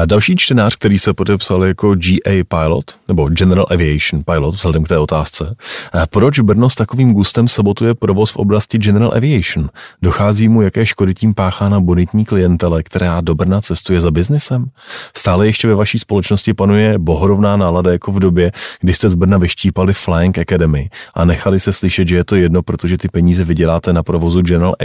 [0.05, 4.97] Další čtenář, který se podepsal jako GA Pilot, nebo General Aviation Pilot, vzhledem k té
[4.97, 5.55] otázce.
[6.09, 9.69] Proč Brno s takovým gustem sabotuje provoz v oblasti General Aviation?
[10.01, 14.65] Dochází mu, jaké škody tím páchá na bonitní klientele, která do Brna cestuje za biznesem?
[15.17, 18.51] Stále ještě ve vaší společnosti panuje bohorovná nálada jako v době,
[18.81, 22.63] kdy jste z Brna vyštípali Flying Academy a nechali se slyšet, že je to jedno,
[22.63, 24.75] protože ty peníze vyděláte na provozu General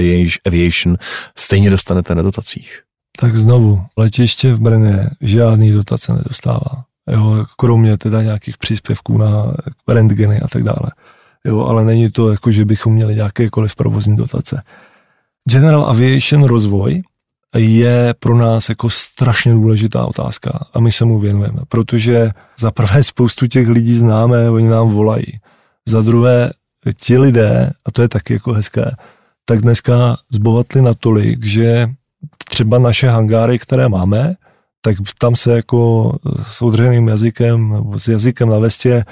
[0.47, 0.97] Aviation,
[1.37, 2.83] stejně dostanete na dotacích
[3.21, 6.85] tak znovu, letiště v Brně žádný dotace nedostává.
[7.11, 9.55] Jo, kromě teda nějakých příspěvků na
[9.89, 10.91] rentgeny a tak dále.
[11.45, 14.63] Jo, ale není to jako, že bychom měli nějakékoliv provozní dotace.
[15.49, 17.03] General Aviation rozvoj
[17.57, 23.03] je pro nás jako strašně důležitá otázka a my se mu věnujeme, protože za prvé
[23.03, 25.41] spoustu těch lidí známe, oni nám volají.
[25.89, 26.53] Za druhé,
[26.97, 28.91] ti lidé, a to je taky jako hezké,
[29.45, 31.89] tak dneska zbohatli natolik, že
[32.53, 34.35] třeba naše hangáry, které máme,
[34.85, 39.05] tak tam se jako s odřeným jazykem, nebo s jazykem na vestě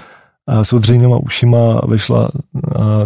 [0.47, 2.29] a s odřenýma ušima vešla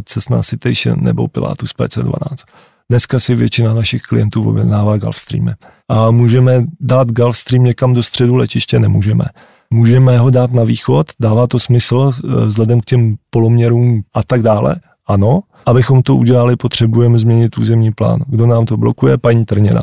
[0.04, 2.44] Cessna Citation nebo Pilatus PC12.
[2.90, 5.52] Dneska si většina našich klientů objednává Gulfstreamy.
[5.88, 8.78] A můžeme dát Gulfstream někam do středu letiště?
[8.78, 9.24] Nemůžeme.
[9.70, 14.42] Můžeme ho dát na východ, dává to smysl e, vzhledem k těm poloměrům a tak
[14.42, 14.76] dále?
[15.06, 15.40] Ano.
[15.66, 18.20] Abychom to udělali, potřebujeme změnit územní plán.
[18.26, 19.18] Kdo nám to blokuje?
[19.18, 19.82] Paní Trněná.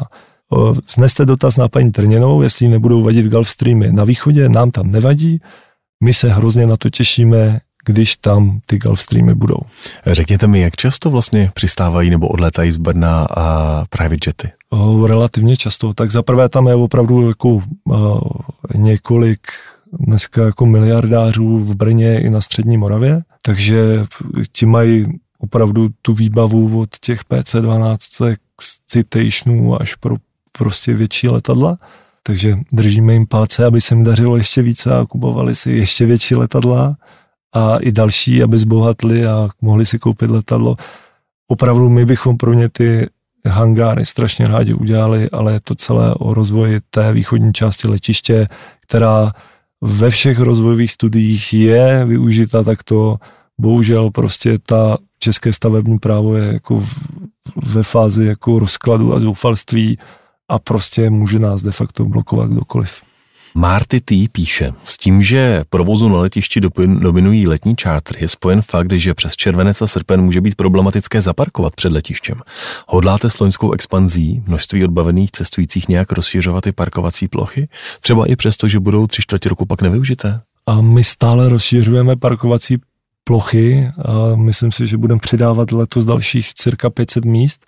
[0.91, 5.41] Zneste dotaz na paní Trněnou, jestli nebudou vadit Gulfstreamy na východě, nám tam nevadí.
[6.03, 9.59] My se hrozně na to těšíme, když tam ty Gulfstreamy budou.
[10.07, 14.51] Řekněte mi, jak často vlastně přistávají nebo odlétají z Brna a private jety?
[14.69, 15.93] O, relativně často.
[15.93, 18.19] Tak zaprvé tam je opravdu jako uh,
[18.75, 19.47] několik
[19.99, 24.05] dneska jako miliardářů v Brně i na střední Moravě, takže
[24.51, 25.05] ti mají
[25.39, 28.35] opravdu tu výbavu od těch PC-12
[28.87, 30.15] citationů až pro
[30.57, 31.77] prostě větší letadla,
[32.23, 36.35] takže držíme jim palce, aby se jim dařilo ještě více a kupovali si ještě větší
[36.35, 36.97] letadla
[37.53, 40.75] a i další, aby zbohatli a mohli si koupit letadlo.
[41.47, 43.09] Opravdu my bychom pro ně ty
[43.45, 48.47] hangáry strašně rádi udělali, ale je to celé o rozvoji té východní části letiště,
[48.81, 49.31] která
[49.81, 53.17] ve všech rozvojových studiích je využita takto.
[53.59, 56.85] Bohužel prostě ta české stavební právo je jako
[57.55, 59.97] ve fázi jako rozkladu a zoufalství
[60.51, 63.01] a prostě může nás de facto blokovat kdokoliv.
[63.55, 64.27] Marty T.
[64.31, 66.61] píše, s tím, že provozu na letišti
[66.99, 71.75] dominují letní čártry, je spojen fakt, že přes červenec a srpen může být problematické zaparkovat
[71.75, 72.41] před letištěm.
[72.87, 77.67] Hodláte s loňskou expanzí množství odbavených cestujících nějak rozšiřovat i parkovací plochy?
[78.01, 80.41] Třeba i přesto, že budou tři čtvrtě roku pak nevyužité?
[80.65, 82.77] A my stále rozšiřujeme parkovací
[83.23, 87.65] plochy a myslím si, že budeme přidávat letos dalších cirka 500 míst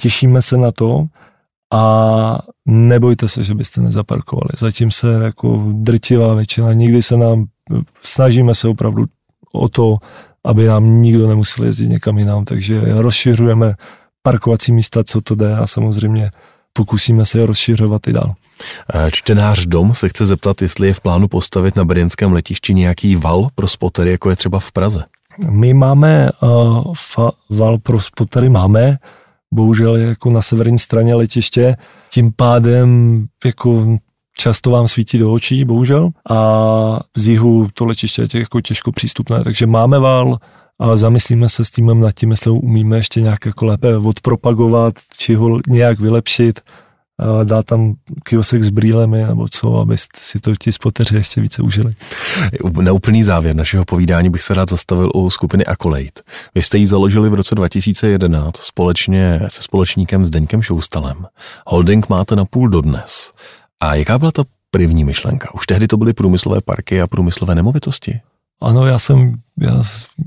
[0.00, 1.06] těšíme se na to
[1.74, 4.48] a nebojte se, že byste nezaparkovali.
[4.58, 7.44] Zatím se jako drtivá většina, nikdy se nám,
[8.02, 9.04] snažíme se opravdu
[9.52, 9.96] o to,
[10.44, 13.74] aby nám nikdo nemusel jezdit někam jinam, takže rozšiřujeme
[14.22, 16.30] parkovací místa, co to jde a samozřejmě
[16.72, 18.34] pokusíme se je rozšiřovat i dál.
[19.10, 23.48] Čtenář Dom se chce zeptat, jestli je v plánu postavit na brněnském letišti nějaký val
[23.54, 25.04] pro spotery, jako je třeba v Praze.
[25.50, 28.96] My máme uh, fa, val pro spotery, máme,
[29.54, 31.76] bohužel jako na severní straně letiště,
[32.10, 33.98] tím pádem jako
[34.38, 39.44] často vám svítí do očí, bohužel, a z jihu to letiště je jako těžko přístupné,
[39.44, 40.38] takže máme val,
[40.78, 45.34] a zamyslíme se s tím nad tím, jestli umíme ještě nějak jako lépe odpropagovat, či
[45.34, 46.60] ho nějak vylepšit,
[47.18, 47.94] a dát tam
[48.24, 51.94] kiosek s brýlemi nebo co, aby si to ti spoteři ještě více užili.
[52.82, 56.22] Na úplný závěr našeho povídání bych se rád zastavil u skupiny Accolade.
[56.54, 61.26] Vy jste ji založili v roce 2011 společně se společníkem Zdeňkem Šoustalem.
[61.66, 63.32] Holding máte na půl dodnes.
[63.80, 65.54] A jaká byla ta první myšlenka?
[65.54, 68.20] Už tehdy to byly průmyslové parky a průmyslové nemovitosti?
[68.62, 69.82] Ano, já jsem, já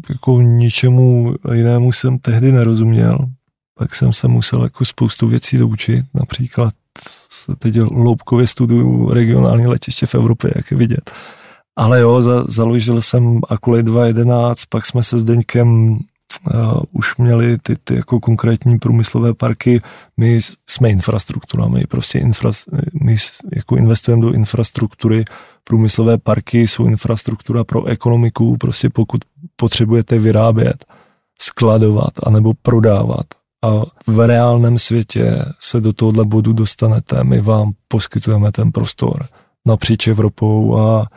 [0.10, 3.18] jako ničemu jinému jsem tehdy nerozuměl.
[3.78, 6.74] Pak jsem se musel jako spoustu věcí doučit, například
[7.32, 11.12] se teď loupkově studuju regionální letiště v Evropě, jak je vidět.
[11.76, 16.00] Ale jo, za, založil jsem Akulej 2.11, pak jsme se s Deňkem uh,
[16.92, 19.82] už měli ty, ty jako konkrétní průmyslové parky.
[20.18, 22.52] My jsme infrastruktura, my prostě infra,
[23.04, 23.16] my
[23.56, 25.26] jako investujeme do infrastruktury.
[25.64, 29.22] Průmyslové parky jsou infrastruktura pro ekonomiku, prostě pokud
[29.56, 30.86] potřebujete vyrábět,
[31.42, 33.26] skladovat anebo prodávat
[33.66, 39.28] a v reálném světě se do tohohle bodu dostanete, my vám poskytujeme ten prostor
[39.68, 41.08] napříč Evropou a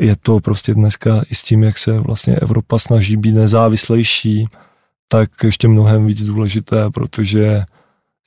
[0.00, 4.48] je to prostě dneska i s tím, jak se vlastně Evropa snaží být nezávislejší,
[5.08, 7.64] tak ještě mnohem víc důležité, protože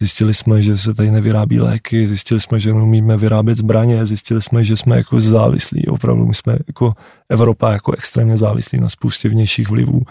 [0.02, 4.64] zjistili jsme, že se tady nevyrábí léky, zjistili jsme, že neumíme vyrábět zbraně, zjistili jsme,
[4.64, 6.94] že jsme jako závislí, opravdu my jsme jako
[7.30, 10.02] Evropa jako extrémně závislí na spoustě vnějších vlivů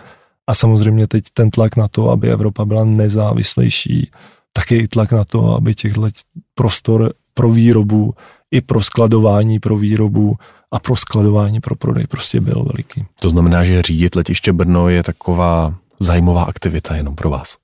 [0.47, 4.11] a samozřejmě teď ten tlak na to, aby Evropa byla nezávislejší,
[4.53, 6.09] taky i tlak na to, aby těchto
[6.55, 8.14] prostor pro výrobu
[8.51, 10.36] i pro skladování pro výrobu
[10.72, 13.05] a pro skladování pro prodej prostě byl veliký.
[13.20, 17.57] To znamená, že řídit letiště Brno je taková zajímavá aktivita jenom pro vás.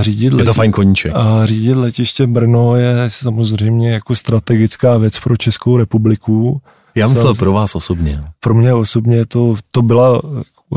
[0.00, 1.12] Řídit je to fajn koníček.
[1.14, 6.62] A řídit letiště Brno je samozřejmě jako strategická věc pro Českou republiku.
[6.94, 8.24] Já myslel pro vás osobně.
[8.40, 10.22] Pro mě osobně to, to byla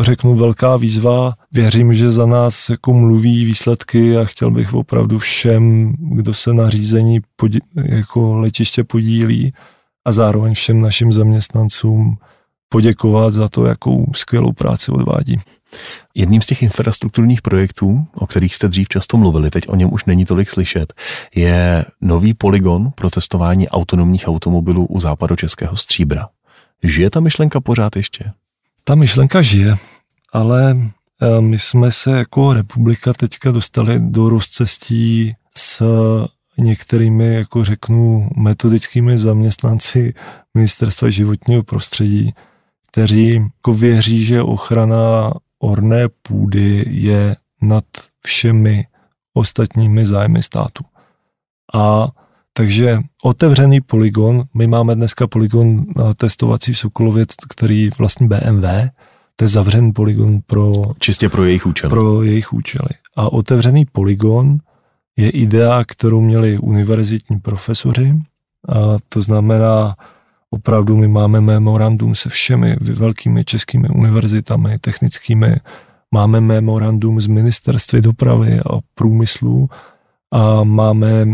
[0.04, 1.34] řeknu, velká výzva.
[1.52, 6.70] Věřím, že za nás jako mluví výsledky a chtěl bych opravdu všem, kdo se na
[6.70, 9.54] řízení podí, jako letiště podílí
[10.06, 12.18] a zároveň všem našim zaměstnancům
[12.70, 15.38] poděkovat za to, jakou skvělou práci odvádí.
[16.16, 20.06] Jedním z těch infrastrukturních projektů, o kterých jste dřív často mluvili, teď o něm už
[20.06, 20.94] není tolik slyšet,
[21.36, 26.28] je nový poligon pro testování autonomních automobilů u západočeského stříbra.
[26.84, 28.32] Žije ta myšlenka pořád ještě?
[28.88, 29.78] Ta myšlenka žije,
[30.34, 35.84] ale eh, my jsme se jako republika teďka dostali do rozcestí s
[36.58, 40.14] některými, jako řeknu, metodickými zaměstnanci
[40.54, 42.34] Ministerstva životního prostředí,
[42.88, 47.86] kteří jako věří, že ochrana orné půdy je nad
[48.26, 48.86] všemi
[49.34, 50.84] ostatními zájmy státu.
[51.74, 52.08] A
[52.58, 55.86] takže otevřený poligon, my máme dneska poligon
[56.18, 58.66] testovací v Sokolově, který vlastní BMW,
[59.36, 60.72] to je zavřený poligon pro...
[61.00, 61.90] Čistě pro jejich účely.
[61.90, 62.90] Pro jejich účely.
[63.16, 64.58] A otevřený poligon
[65.18, 68.20] je idea, kterou měli univerzitní profesoři,
[68.70, 69.96] a to znamená,
[70.50, 75.56] opravdu my máme memorandum se všemi velkými českými univerzitami technickými,
[76.12, 79.70] máme memorandum s ministerstvy dopravy a průmyslu
[80.32, 81.26] a máme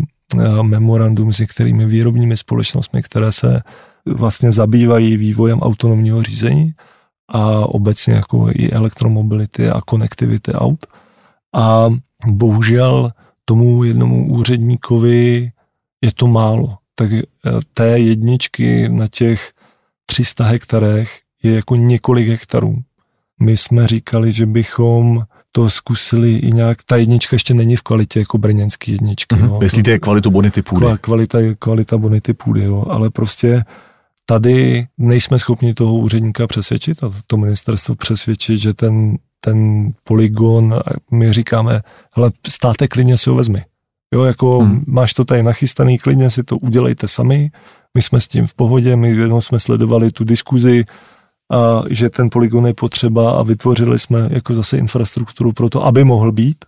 [0.61, 3.61] memorandum s některými výrobními společnostmi, které se
[4.05, 6.73] vlastně zabývají vývojem autonomního řízení
[7.29, 10.85] a obecně jako i elektromobility a konektivity aut.
[11.55, 11.89] A
[12.27, 13.11] bohužel
[13.45, 15.51] tomu jednomu úředníkovi
[16.01, 16.77] je to málo.
[16.95, 17.23] Tak eh,
[17.73, 19.51] té jedničky na těch
[20.05, 22.77] 300 hektarech je jako několik hektarů.
[23.39, 28.19] My jsme říkali, že bychom to zkusili i nějak, ta jednička ještě není v kvalitě
[28.19, 29.35] jako brněnský jedničky.
[29.35, 29.45] Mm-hmm.
[29.45, 29.59] Jo.
[29.59, 30.85] Myslíte kvalitu bonity půdy?
[31.01, 32.85] Kvalita, kvalita bonity půdy, jo.
[32.89, 33.63] ale prostě
[34.25, 40.79] tady nejsme schopni toho úředníka přesvědčit a to ministerstvo přesvědčit, že ten, ten poligon,
[41.11, 41.81] my říkáme,
[42.15, 43.63] hele, státe klidně si ho vezmi.
[44.13, 44.83] Jo, jako hmm.
[44.87, 47.51] máš to tady nachystaný, klidně si to udělejte sami,
[47.93, 50.85] my jsme s tím v pohodě, my jenom jsme sledovali tu diskuzi,
[51.51, 56.03] a že ten poligon je potřeba a vytvořili jsme jako zase infrastrukturu pro to, aby
[56.03, 56.65] mohl být.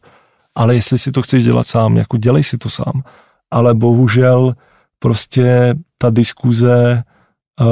[0.55, 3.03] ale jestli si to chceš dělat sám, jako dělej si to sám.
[3.51, 4.53] Ale bohužel
[4.99, 7.03] prostě ta diskuze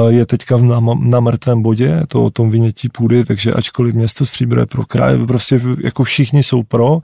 [0.08, 4.60] je teďka na, na mrtvém bodě, to o tom vynětí půdy, takže ačkoliv město Stříbro
[4.60, 6.98] je pro kraj, prostě jako všichni jsou pro,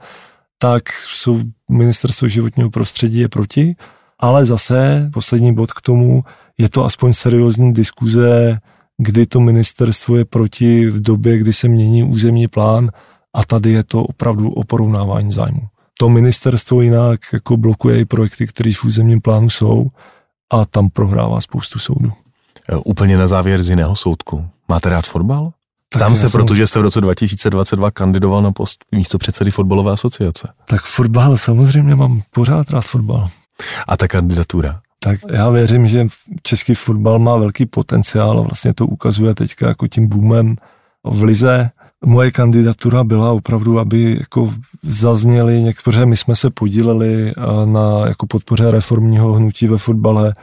[0.58, 1.40] tak jsou
[1.70, 3.76] ministerstvo životního prostředí je proti,
[4.18, 6.24] ale zase poslední bod k tomu,
[6.58, 8.58] je to aspoň seriózní diskuze,
[8.98, 12.90] kdy to ministerstvo je proti v době, kdy se mění územní plán
[13.34, 15.60] a tady je to opravdu o porovnávání zájmu.
[15.98, 19.86] To ministerstvo jinak jako blokuje i projekty, které v územním plánu jsou
[20.52, 22.12] a tam prohrává spoustu soudů.
[22.84, 24.46] Úplně na závěr z jiného soudku.
[24.68, 25.52] Máte rád fotbal?
[25.88, 26.30] Tak Tam se, jsem...
[26.40, 30.48] protože jste v roce 2022 kandidoval na post místo předsedy fotbalové asociace.
[30.64, 33.28] Tak fotbal, samozřejmě mám pořád rád fotbal.
[33.88, 34.80] A ta kandidatura?
[34.98, 36.06] Tak já věřím, že
[36.42, 40.56] český fotbal má velký potenciál a vlastně to ukazuje teďka jako tím boomem
[41.04, 41.70] v lize.
[42.04, 47.32] Moje kandidatura byla opravdu, aby jako zazněly některé, my jsme se podíleli
[47.64, 50.34] na jako podpoře reformního hnutí ve fotbale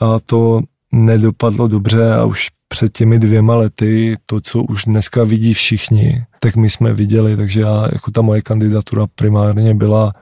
[0.00, 0.60] a to
[0.92, 6.56] nedopadlo dobře a už před těmi dvěma lety to, co už dneska vidí všichni, tak
[6.56, 10.12] my jsme viděli, takže já, jako ta moje kandidatura primárně byla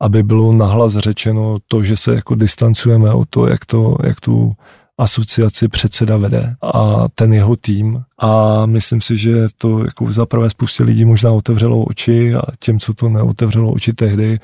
[0.00, 4.52] aby bylo nahlas řečeno to, že se jako distancujeme o to, jak, to, jak tu
[4.98, 8.02] asociaci předseda vede a ten jeho tým.
[8.18, 12.80] A myslím si, že to jako za prvé spoustě lidí možná otevřelo oči a těm,
[12.80, 14.38] co to neotevřelo oči tehdy,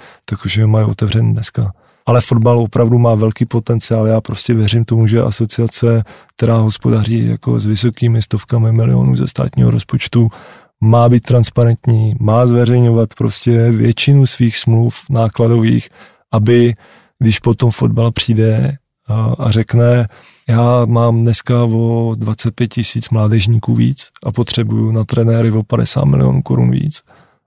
[0.57, 1.73] je mají otevřen dneska.
[2.07, 4.07] Ale fotbal opravdu má velký potenciál.
[4.07, 6.05] Já prostě věřím tomu, že asociace,
[6.37, 10.29] která hospodaří jako s vysokými stovkami milionů ze státního rozpočtu,
[10.83, 15.89] má být transparentní, má zveřejňovat prostě většinu svých smluv nákladových,
[16.33, 16.75] aby
[17.19, 18.77] když potom fotbal přijde
[19.09, 20.09] a, a řekne,
[20.49, 26.43] já mám dneska o 25 tisíc mládežníků víc a potřebuju na trenéry o 50 milionů
[26.43, 27.01] korun víc,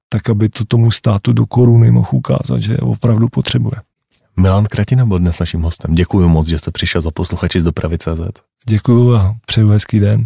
[0.09, 3.75] tak aby to tomu státu do koruny mohl ukázat, že opravdu potřebuje.
[4.39, 5.95] Milan Kratina byl dnes naším hostem.
[5.95, 8.21] Děkuji moc, že jste přišel za posluchači z dopravy CZ.
[8.69, 10.25] Děkuji a přeju hezký den.